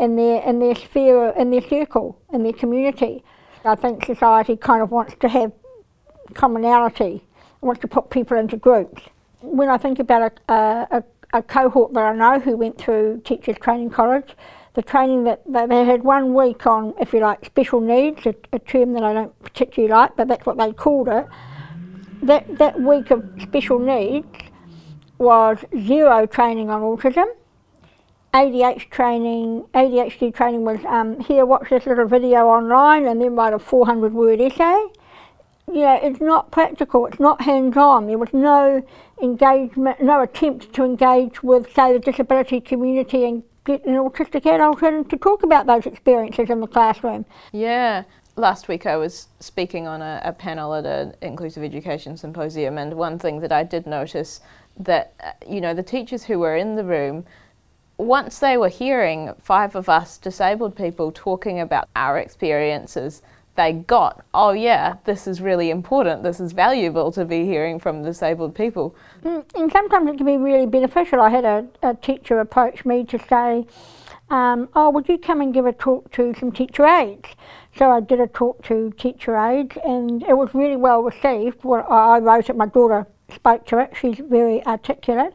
in 0.00 0.16
their 0.16 0.42
in 0.42 0.58
their 0.58 0.74
sphere, 0.74 1.32
in 1.36 1.50
their 1.50 1.60
circle, 1.60 2.18
in 2.32 2.42
their 2.42 2.52
community. 2.52 3.22
I 3.64 3.76
think 3.76 4.04
society 4.04 4.56
kind 4.56 4.82
of 4.82 4.90
wants 4.90 5.14
to 5.20 5.28
have 5.28 5.52
commonality. 6.34 7.22
I 7.62 7.66
want 7.66 7.80
to 7.82 7.88
put 7.88 8.10
people 8.10 8.36
into 8.36 8.56
groups. 8.56 9.02
When 9.42 9.68
I 9.68 9.76
think 9.76 9.98
about 9.98 10.40
a, 10.48 10.54
a, 10.90 11.04
a 11.32 11.42
cohort 11.42 11.92
that 11.94 12.04
I 12.04 12.14
know 12.14 12.40
who 12.40 12.56
went 12.56 12.78
through 12.78 13.22
Teachers 13.24 13.56
Training 13.60 13.90
College, 13.90 14.36
the 14.74 14.82
training 14.82 15.24
that, 15.24 15.42
that 15.52 15.68
they 15.68 15.84
had 15.84 16.02
one 16.04 16.32
week 16.32 16.66
on, 16.66 16.94
if 17.00 17.12
you 17.12 17.20
like, 17.20 17.44
special 17.44 17.80
needs, 17.80 18.24
a, 18.24 18.34
a 18.52 18.58
term 18.60 18.92
that 18.94 19.02
I 19.02 19.12
don't 19.12 19.42
particularly 19.42 19.92
like, 19.92 20.16
but 20.16 20.28
that's 20.28 20.46
what 20.46 20.58
they 20.58 20.72
called 20.72 21.08
it. 21.08 21.26
That, 22.22 22.58
that 22.58 22.80
week 22.80 23.10
of 23.10 23.28
special 23.42 23.78
needs 23.78 24.28
was 25.18 25.58
zero 25.76 26.26
training 26.26 26.70
on 26.70 26.80
autism. 26.80 27.26
ADHD 28.32 28.90
training, 28.90 29.64
ADHD 29.74 30.34
training 30.34 30.64
was 30.64 30.82
um, 30.86 31.20
here, 31.20 31.44
watch 31.44 31.68
this 31.68 31.84
little 31.84 32.06
video 32.06 32.46
online 32.46 33.06
and 33.06 33.20
then 33.20 33.34
write 33.34 33.52
a 33.52 33.58
400 33.58 34.14
word 34.14 34.40
essay 34.40 34.86
yeah, 35.70 35.96
it's 35.96 36.20
not 36.20 36.50
practical, 36.50 37.06
it's 37.06 37.20
not 37.20 37.42
hands 37.42 37.76
on. 37.76 38.06
There 38.06 38.18
was 38.18 38.32
no 38.32 38.84
engagement, 39.20 40.02
no 40.02 40.22
attempt 40.22 40.72
to 40.74 40.84
engage 40.84 41.42
with, 41.42 41.72
say, 41.74 41.92
the 41.92 41.98
disability 41.98 42.60
community 42.60 43.24
and 43.24 43.42
get 43.64 43.84
an 43.84 43.94
autistic 43.94 44.44
adult 44.46 44.82
in 44.82 45.04
to 45.04 45.16
talk 45.16 45.42
about 45.42 45.66
those 45.66 45.86
experiences 45.86 46.50
in 46.50 46.60
the 46.60 46.66
classroom. 46.66 47.24
Yeah. 47.52 48.04
Last 48.34 48.66
week 48.66 48.86
I 48.86 48.96
was 48.96 49.28
speaking 49.40 49.86
on 49.86 50.00
a, 50.00 50.20
a 50.24 50.32
panel 50.32 50.74
at 50.74 50.86
an 50.86 51.14
inclusive 51.20 51.62
education 51.62 52.16
symposium, 52.16 52.78
and 52.78 52.94
one 52.94 53.18
thing 53.18 53.40
that 53.40 53.52
I 53.52 53.62
did 53.62 53.86
notice 53.86 54.40
that, 54.78 55.12
uh, 55.22 55.32
you 55.46 55.60
know, 55.60 55.74
the 55.74 55.82
teachers 55.82 56.24
who 56.24 56.38
were 56.38 56.56
in 56.56 56.74
the 56.74 56.84
room 56.84 57.26
once 57.98 58.38
they 58.38 58.56
were 58.56 58.70
hearing 58.70 59.32
five 59.38 59.76
of 59.76 59.88
us 59.88 60.18
disabled 60.18 60.74
people 60.74 61.12
talking 61.12 61.60
about 61.60 61.88
our 61.94 62.18
experiences, 62.18 63.22
they 63.54 63.72
got, 63.72 64.24
oh 64.32 64.52
yeah, 64.52 64.96
this 65.04 65.26
is 65.26 65.40
really 65.40 65.70
important, 65.70 66.22
this 66.22 66.40
is 66.40 66.52
valuable 66.52 67.12
to 67.12 67.24
be 67.24 67.44
hearing 67.44 67.78
from 67.78 68.02
disabled 68.02 68.54
people. 68.54 68.96
Mm, 69.24 69.44
and 69.54 69.72
sometimes 69.72 70.08
it 70.08 70.16
can 70.16 70.26
be 70.26 70.38
really 70.38 70.66
beneficial. 70.66 71.20
I 71.20 71.28
had 71.28 71.44
a, 71.44 71.66
a 71.82 71.94
teacher 71.94 72.40
approach 72.40 72.84
me 72.84 73.04
to 73.04 73.18
say, 73.28 73.66
um, 74.30 74.70
oh, 74.74 74.88
would 74.90 75.08
you 75.08 75.18
come 75.18 75.42
and 75.42 75.52
give 75.52 75.66
a 75.66 75.72
talk 75.72 76.10
to 76.12 76.34
some 76.38 76.52
teacher 76.52 76.86
aides? 76.86 77.28
So 77.76 77.90
I 77.90 78.00
did 78.00 78.20
a 78.20 78.26
talk 78.26 78.62
to 78.64 78.90
teacher 78.92 79.36
aides 79.36 79.76
and 79.84 80.22
it 80.22 80.36
was 80.36 80.54
really 80.54 80.76
well 80.76 81.02
received. 81.02 81.62
What 81.64 81.90
I 81.90 82.18
wrote 82.18 82.48
it, 82.48 82.56
my 82.56 82.66
daughter 82.66 83.06
spoke 83.34 83.66
to 83.66 83.78
it, 83.78 83.92
she's 84.00 84.18
very 84.18 84.64
articulate 84.66 85.34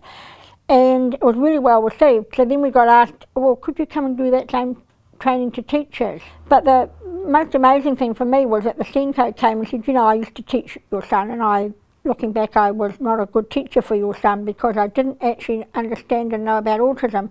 and 0.69 1.13
it 1.13 1.21
was 1.21 1.35
really 1.35 1.59
well 1.59 1.83
received. 1.83 2.35
So 2.35 2.45
then 2.45 2.61
we 2.61 2.71
got 2.71 2.87
asked, 2.87 3.25
well, 3.35 3.55
could 3.55 3.77
you 3.77 3.85
come 3.85 4.05
and 4.05 4.17
do 4.17 4.31
that 4.31 4.49
same 4.49 4.81
training 5.19 5.51
to 5.51 5.61
teachers? 5.61 6.21
But 6.49 6.65
the 6.65 6.89
most 7.25 7.55
amazing 7.55 7.95
thing 7.97 8.13
for 8.13 8.25
me 8.25 8.45
was 8.45 8.63
that 8.63 8.77
the 8.77 8.85
SENCO 8.85 9.35
came 9.35 9.59
and 9.59 9.67
said, 9.67 9.87
you 9.87 9.93
know, 9.93 10.05
I 10.05 10.15
used 10.15 10.35
to 10.35 10.43
teach 10.43 10.77
your 10.91 11.03
son 11.05 11.31
and 11.31 11.41
I 11.43 11.71
looking 12.03 12.31
back, 12.31 12.55
I 12.55 12.71
was 12.71 12.93
not 13.01 13.19
a 13.19 13.25
good 13.25 13.51
teacher 13.51 13.81
for 13.81 13.95
your 13.95 14.15
son 14.15 14.45
because 14.45 14.77
I 14.77 14.87
didn't 14.87 15.21
actually 15.21 15.65
understand 15.75 16.31
and 16.31 16.45
know 16.45 16.57
about 16.57 16.79
autism. 16.79 17.29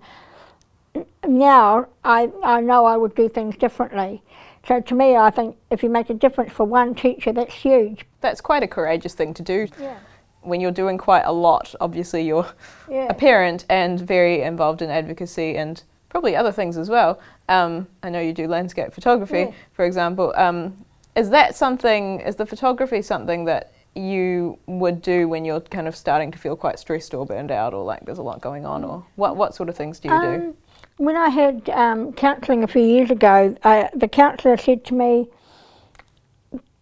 Now 1.27 1.87
I, 2.05 2.31
I 2.43 2.61
know 2.61 2.85
I 2.85 2.97
would 2.97 3.15
do 3.15 3.29
things 3.29 3.57
differently. 3.57 4.23
So 4.67 4.81
to 4.81 4.95
me, 4.95 5.17
I 5.17 5.31
think 5.31 5.57
if 5.71 5.83
you 5.83 5.89
make 5.89 6.11
a 6.11 6.15
difference 6.15 6.53
for 6.53 6.65
one 6.65 6.95
teacher, 6.95 7.33
that's 7.33 7.55
huge. 7.55 8.05
That's 8.21 8.41
quite 8.41 8.63
a 8.63 8.69
courageous 8.69 9.15
thing 9.15 9.33
to 9.35 9.43
do. 9.43 9.69
Yeah. 9.81 9.99
When 10.43 10.61
you're 10.61 10.73
doing 10.73 10.99
quite 10.99 11.23
a 11.25 11.33
lot, 11.33 11.75
obviously 11.81 12.23
you're 12.27 12.47
Yeah. 12.91 13.07
a 13.09 13.15
parent 13.15 13.65
and 13.69 14.01
very 14.01 14.43
involved 14.43 14.83
in 14.83 14.91
advocacy 14.91 15.57
and 15.57 15.83
probably 16.09 16.35
other 16.37 16.53
things 16.53 16.77
as 16.77 16.89
well. 16.91 17.19
Um, 17.49 17.87
I 18.03 18.11
know 18.11 18.21
you 18.21 18.33
do 18.33 18.47
landscape 18.49 18.93
photography, 18.93 19.39
Yeah. 19.39 19.51
for 19.73 19.85
example. 19.85 20.33
Um, 20.37 20.85
is 21.15 21.31
that 21.31 21.55
something? 21.55 22.21
Is 22.21 22.37
the 22.37 22.47
photography 22.47 23.03
something 23.03 23.45
that 23.47 23.73
you 23.95 24.59
would 24.67 25.01
do 25.01 25.27
when 25.29 25.45
you're 25.45 25.61
kind 25.61 25.89
of 25.89 25.97
starting 25.97 26.31
to 26.31 26.39
feel 26.39 26.57
quite 26.57 26.79
stressed 26.79 27.15
or 27.15 27.25
burned 27.25 27.51
out, 27.51 27.73
or 27.73 27.85
like 27.85 28.05
there's 28.05 28.19
a 28.19 28.23
lot 28.23 28.41
going 28.41 28.67
on, 28.67 28.85
or 28.85 29.05
what 29.17 29.37
what 29.37 29.55
sort 29.55 29.69
of 29.69 29.77
things 29.77 29.99
do 30.01 30.09
you 30.09 30.21
do? 30.21 30.27
Um, 30.27 30.55
when 30.99 31.17
I 31.17 31.29
had 31.29 31.69
um, 31.71 32.13
counselling 32.13 32.63
a 32.65 32.67
few 32.67 32.83
years 32.83 33.11
ago, 33.11 33.55
uh, 33.63 33.89
the 33.95 34.09
counsellor 34.09 34.57
said 34.57 34.85
to 34.87 34.95
me, 34.95 35.29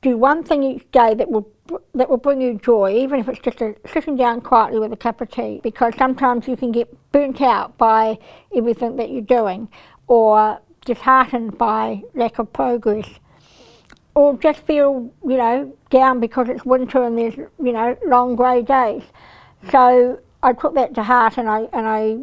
"Do 0.02 0.16
one 0.16 0.42
thing 0.42 0.62
each 0.62 0.90
day 0.90 1.14
that 1.14 1.30
will 1.30 1.48
that 1.94 2.10
will 2.10 2.18
bring 2.18 2.40
you 2.40 2.58
joy, 2.58 2.94
even 2.96 3.20
if 3.20 3.28
it's 3.28 3.38
just 3.38 3.60
a, 3.62 3.74
sitting 3.92 4.16
down 4.16 4.40
quietly 4.40 4.78
with 4.78 4.92
a 4.92 4.96
cup 4.96 5.20
of 5.20 5.30
tea, 5.30 5.60
because 5.62 5.94
sometimes 5.96 6.46
you 6.46 6.56
can 6.56 6.72
get 6.72 6.94
burnt 7.10 7.40
out 7.40 7.78
by 7.78 8.18
everything 8.54 8.96
that 8.96 9.10
you're 9.10 9.22
doing, 9.22 9.68
or 10.06 10.60
disheartened 10.84 11.58
by 11.58 12.02
lack 12.14 12.38
of 12.38 12.52
progress." 12.52 13.08
Or 14.14 14.36
just 14.38 14.60
feel, 14.60 15.10
you 15.24 15.36
know, 15.36 15.76
down 15.90 16.20
because 16.20 16.48
it's 16.48 16.64
winter 16.64 17.02
and 17.02 17.18
there's, 17.18 17.34
you 17.34 17.72
know, 17.72 17.96
long 18.06 18.36
grey 18.36 18.62
days. 18.62 19.02
So 19.72 20.20
I 20.40 20.52
took 20.52 20.74
that 20.74 20.94
to 20.94 21.02
heart 21.02 21.36
and 21.36 21.48
I 21.48 21.68
and 21.72 21.86
I 21.86 22.18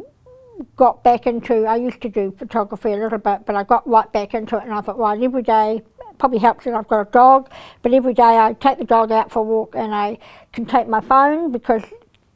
got 0.76 1.04
back 1.04 1.28
into, 1.28 1.66
I 1.66 1.76
used 1.76 2.02
to 2.02 2.10
do 2.10 2.34
photography 2.38 2.94
a 2.94 2.98
little 2.98 3.18
bit, 3.18 3.46
but 3.46 3.56
I 3.56 3.64
got 3.64 3.88
right 3.88 4.12
back 4.12 4.34
into 4.34 4.58
it 4.58 4.64
and 4.64 4.74
I 4.74 4.82
thought, 4.82 4.98
well, 4.98 5.22
every 5.22 5.42
day, 5.42 5.82
probably 6.22 6.38
helps 6.38 6.66
that 6.66 6.76
I've 6.76 6.88
got 6.88 7.08
a 7.08 7.12
dog, 7.12 7.50
but 7.82 7.94
every 7.94 8.14
day 8.14 8.38
I 8.38 8.54
take 8.54 8.78
the 8.78 8.86
dog 8.86 9.12
out 9.12 9.32
for 9.32 9.40
a 9.40 9.44
walk 9.44 9.74
and 9.76 9.94
I 9.94 10.20
can 10.54 10.66
take 10.68 10.88
my 10.88 11.02
phone 11.02 11.52
because 11.52 11.82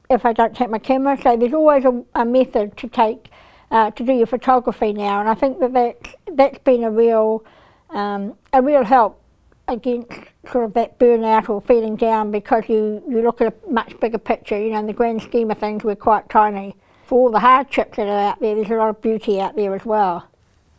if 0.10 0.25
I 0.25 0.34
don't 0.34 0.55
take 0.55 0.71
my 0.71 0.79
camera, 0.79 1.17
so 1.21 1.38
there's 1.38 1.53
always 1.53 1.86
a, 1.86 2.03
a 2.15 2.25
method 2.25 2.75
to 2.77 2.88
take, 2.88 3.29
uh, 3.71 3.91
to 3.91 4.04
do 4.04 4.13
your 4.13 4.28
photography 4.28 4.93
now, 4.93 5.19
and 5.19 5.30
I 5.30 5.34
think 5.34 5.60
that 5.60 5.73
that's, 5.73 6.15
that's 6.32 6.60
been 6.60 6.84
a 6.84 6.91
real, 6.91 7.43
um, 7.89 8.36
a 8.54 8.62
real 8.62 8.84
help 8.84 9.21
against 9.67 10.12
sort 10.51 10.65
of 10.65 10.73
that 10.73 10.99
burnout 10.99 11.49
or 11.49 11.60
feeling 11.62 11.95
down 11.95 12.32
because 12.32 12.63
you, 12.69 13.04
you 13.10 13.21
look 13.21 13.41
at 13.41 13.54
a 13.54 13.71
much 13.71 13.99
bigger 13.99 14.19
picture, 14.19 14.60
you 14.60 14.71
know, 14.71 14.80
in 14.80 14.88
the 14.88 14.93
grand 14.93 15.21
scheme 15.21 15.49
of 15.49 15.58
things 15.58 15.84
we're 15.84 15.95
quite 15.95 16.30
tiny 16.30 16.75
for 17.06 17.19
all 17.19 17.32
the 17.32 17.39
hardships 17.39 17.97
that 17.97 18.08
are 18.08 18.32
out 18.32 18.39
there, 18.39 18.56
there's 18.56 18.69
a 18.69 18.75
lot 18.75 18.89
of 18.89 19.01
beauty 19.01 19.39
out 19.39 19.56
there 19.56 19.75
as 19.75 19.86
well. 19.86 20.28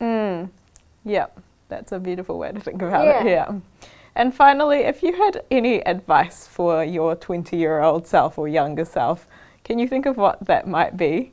Mm. 0.01 0.51
Yep, 1.05 1.41
that's 1.69 1.93
a 1.93 1.99
beautiful 1.99 2.39
way 2.39 2.53
to 2.53 2.61
think 2.61 2.83
about 2.83 3.07
it. 3.07 3.27
Yeah. 3.27 3.53
Yeah. 3.53 3.59
And 4.17 4.35
finally, 4.35 4.79
if 4.79 5.03
you 5.03 5.13
had 5.13 5.45
any 5.51 5.85
advice 5.87 6.47
for 6.47 6.83
your 6.83 7.15
20 7.15 7.57
year 7.57 7.81
old 7.81 8.07
self 8.07 8.39
or 8.39 8.49
younger 8.49 8.85
self, 8.85 9.29
can 9.63 9.79
you 9.79 9.87
think 9.87 10.07
of 10.07 10.17
what 10.17 10.45
that 10.47 10.67
might 10.67 10.97
be? 10.97 11.33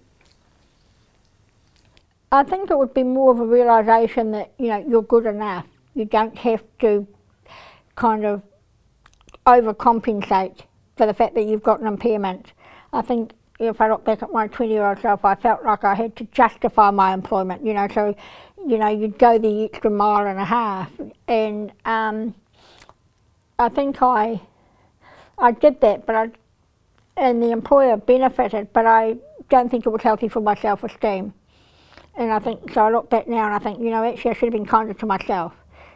I 2.34 2.42
think 2.42 2.72
it 2.72 2.78
would 2.80 2.96
be 2.96 3.04
more 3.04 3.32
of 3.32 3.40
a 3.40 3.46
realization 3.46 4.32
that 4.32 4.52
you 4.58 4.70
know 4.70 4.84
you're 4.90 5.04
good 5.04 5.28
enough. 5.28 5.68
You 5.94 6.06
don't 6.06 6.36
have 6.40 6.64
to 6.80 7.08
kind 7.96 8.26
of 8.26 8.42
overcompensate 9.46 10.62
for 10.98 11.06
the 11.06 11.14
fact 11.14 11.36
that 11.36 11.44
you've 11.44 11.62
got 11.62 11.80
an 11.80 11.86
impairment. 11.86 12.54
I 12.92 13.04
think 13.04 13.34
if 13.60 13.80
I 13.80 13.88
look 13.88 14.04
back 14.04 14.24
at 14.24 14.32
my 14.32 14.48
20 14.48 14.72
year 14.72 14.84
old 14.84 15.00
self, 15.00 15.24
I 15.24 15.36
felt 15.36 15.64
like 15.64 15.84
I 15.84 15.94
had 15.94 16.16
to 16.16 16.24
justify 16.32 16.90
my 16.90 17.14
employment, 17.14 17.64
you 17.64 17.76
know, 17.76 17.88
so, 17.94 18.16
you 18.66 18.80
know, 18.80 18.88
you'd 18.88 19.20
go 19.20 19.38
the 19.38 19.66
extra 19.66 19.92
mile 19.92 20.26
and 20.26 20.40
a 20.40 20.46
half. 20.46 20.90
And 21.28 21.72
um, 21.86 22.34
I 23.60 23.70
think 23.70 24.02
I, 24.02 24.42
I 25.38 25.52
did 25.52 25.82
that, 25.82 26.08
but 26.08 26.16
I, 26.16 26.30
and 27.16 27.44
the 27.44 27.52
employer 27.52 27.96
benefited, 27.96 28.74
but 28.74 28.88
I 28.88 29.18
don't 29.50 29.70
think 29.70 29.86
it 29.86 29.90
was 29.90 30.02
healthy 30.02 30.30
for 30.30 30.42
my 30.42 30.56
self 30.56 30.84
esteem. 30.84 31.36
And 32.16 32.32
I 32.32 32.40
think, 32.40 32.72
so 32.74 32.82
I 32.82 32.92
look 32.92 33.10
back 33.10 33.28
now 33.28 33.46
and 33.46 33.54
I 33.54 33.60
think, 33.60 33.80
you 33.80 33.90
know, 33.90 34.04
actually 34.04 34.32
I 34.32 34.34
should 34.36 34.46
have 34.46 34.54
been 34.54 34.66
kinder 34.66 34.94
to 34.94 35.06
myself 35.06 35.54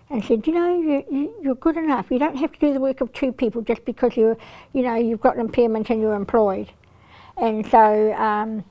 and 0.10 0.24
said, 0.24 0.48
you 0.48 0.54
know, 0.54 0.80
you, 0.80 1.06
you, 1.12 1.34
you're 1.42 1.56
good 1.56 1.78
enough. 1.78 2.10
You 2.10 2.18
don't 2.18 2.38
have 2.38 2.52
to 2.54 2.60
do 2.60 2.74
the 2.74 2.80
work 2.80 3.02
of 3.02 3.14
two 3.14 3.32
people 3.32 3.62
just 3.62 3.86
because 3.86 4.16
you're, 4.16 4.38
you 4.74 4.82
know, 4.82 4.96
you've 4.96 5.22
got 5.22 5.36
an 5.36 5.42
impairment 5.42 5.90
and 5.90 6.02
you're 6.02 6.16
employed. 6.16 6.72
And 7.38 7.66
so 7.68 8.14
um, 8.14 8.64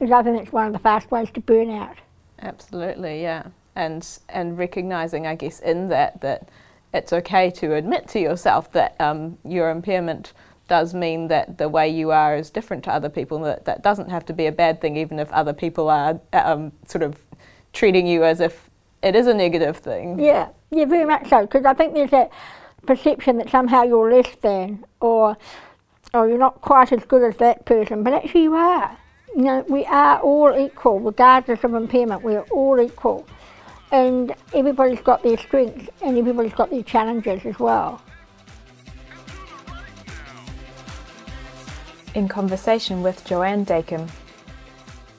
I 0.00 0.22
think 0.22 0.38
that's 0.38 0.52
one 0.52 0.66
of 0.66 0.72
the 0.72 0.78
fast 0.78 1.10
ways 1.10 1.28
to 1.34 1.40
burn 1.40 1.70
out. 1.70 1.96
Absolutely, 2.40 3.22
yeah. 3.22 3.46
And 3.74 4.06
and 4.28 4.56
recognizing, 4.56 5.26
I 5.26 5.34
guess, 5.34 5.60
in 5.60 5.88
that 5.88 6.20
that 6.20 6.48
it's 6.94 7.12
okay 7.12 7.50
to 7.50 7.74
admit 7.74 8.08
to 8.08 8.20
yourself 8.20 8.72
that 8.72 8.98
um, 9.00 9.38
your 9.44 9.70
impairment 9.70 10.32
does 10.68 10.94
mean 10.94 11.28
that 11.28 11.58
the 11.58 11.68
way 11.68 11.88
you 11.88 12.10
are 12.10 12.36
is 12.36 12.50
different 12.50 12.84
to 12.84 12.92
other 12.92 13.08
people. 13.08 13.38
That 13.40 13.64
that 13.64 13.82
doesn't 13.82 14.10
have 14.10 14.24
to 14.26 14.32
be 14.32 14.46
a 14.46 14.52
bad 14.52 14.80
thing, 14.80 14.96
even 14.96 15.18
if 15.18 15.30
other 15.32 15.52
people 15.52 15.88
are 15.88 16.20
um, 16.32 16.72
sort 16.86 17.02
of 17.02 17.18
treating 17.72 18.06
you 18.06 18.24
as 18.24 18.40
if 18.40 18.68
it 19.02 19.14
is 19.14 19.26
a 19.26 19.34
negative 19.34 19.76
thing. 19.76 20.18
Yeah, 20.18 20.48
yeah, 20.70 20.84
very 20.86 21.04
much 21.04 21.28
so. 21.28 21.42
Because 21.42 21.64
I 21.64 21.74
think 21.74 21.94
there's 21.94 22.10
that 22.10 22.30
perception 22.86 23.38
that 23.38 23.50
somehow 23.50 23.82
you're 23.82 24.10
less 24.10 24.34
than, 24.42 24.84
or 25.00 25.36
or 26.14 26.28
you're 26.28 26.38
not 26.38 26.60
quite 26.60 26.92
as 26.92 27.04
good 27.04 27.22
as 27.22 27.36
that 27.38 27.64
person, 27.64 28.02
but 28.02 28.12
actually 28.12 28.44
you 28.44 28.54
are. 28.54 28.96
You 29.34 29.42
know, 29.42 29.64
we 29.68 29.84
are 29.84 30.18
all 30.20 30.58
equal, 30.58 30.98
regardless 31.00 31.62
of 31.62 31.74
impairment. 31.74 32.22
We 32.22 32.36
are 32.36 32.46
all 32.50 32.80
equal, 32.80 33.26
and 33.92 34.34
everybody's 34.54 35.00
got 35.00 35.22
their 35.22 35.36
strengths 35.36 35.88
and 36.02 36.16
everybody's 36.16 36.54
got 36.54 36.70
their 36.70 36.82
challenges 36.82 37.44
as 37.44 37.58
well. 37.58 38.00
In 42.16 42.28
conversation 42.28 43.02
with 43.02 43.26
Joanne 43.26 43.64
Dakin. 43.64 44.08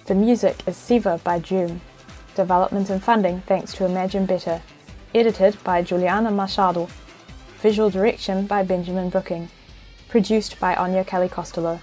The 0.06 0.16
music 0.16 0.64
is 0.66 0.76
Siva 0.76 1.22
by 1.24 1.38
June. 1.38 1.80
Development 2.34 2.90
and 2.90 3.04
funding 3.04 3.42
thanks 3.42 3.72
to 3.74 3.86
Imagine 3.86 4.26
Better. 4.26 4.64
Edited 5.14 5.64
by 5.64 5.84
Juliana 5.84 6.32
Machado. 6.32 6.90
Visual 7.62 7.92
direction 7.92 8.48
by 8.48 8.64
Benjamin 8.64 9.12
Brooking. 9.12 9.48
Produced 10.10 10.60
by 10.60 10.74
Áine 10.74 11.06
Kelly 11.06 11.30
Costello. 11.30 11.80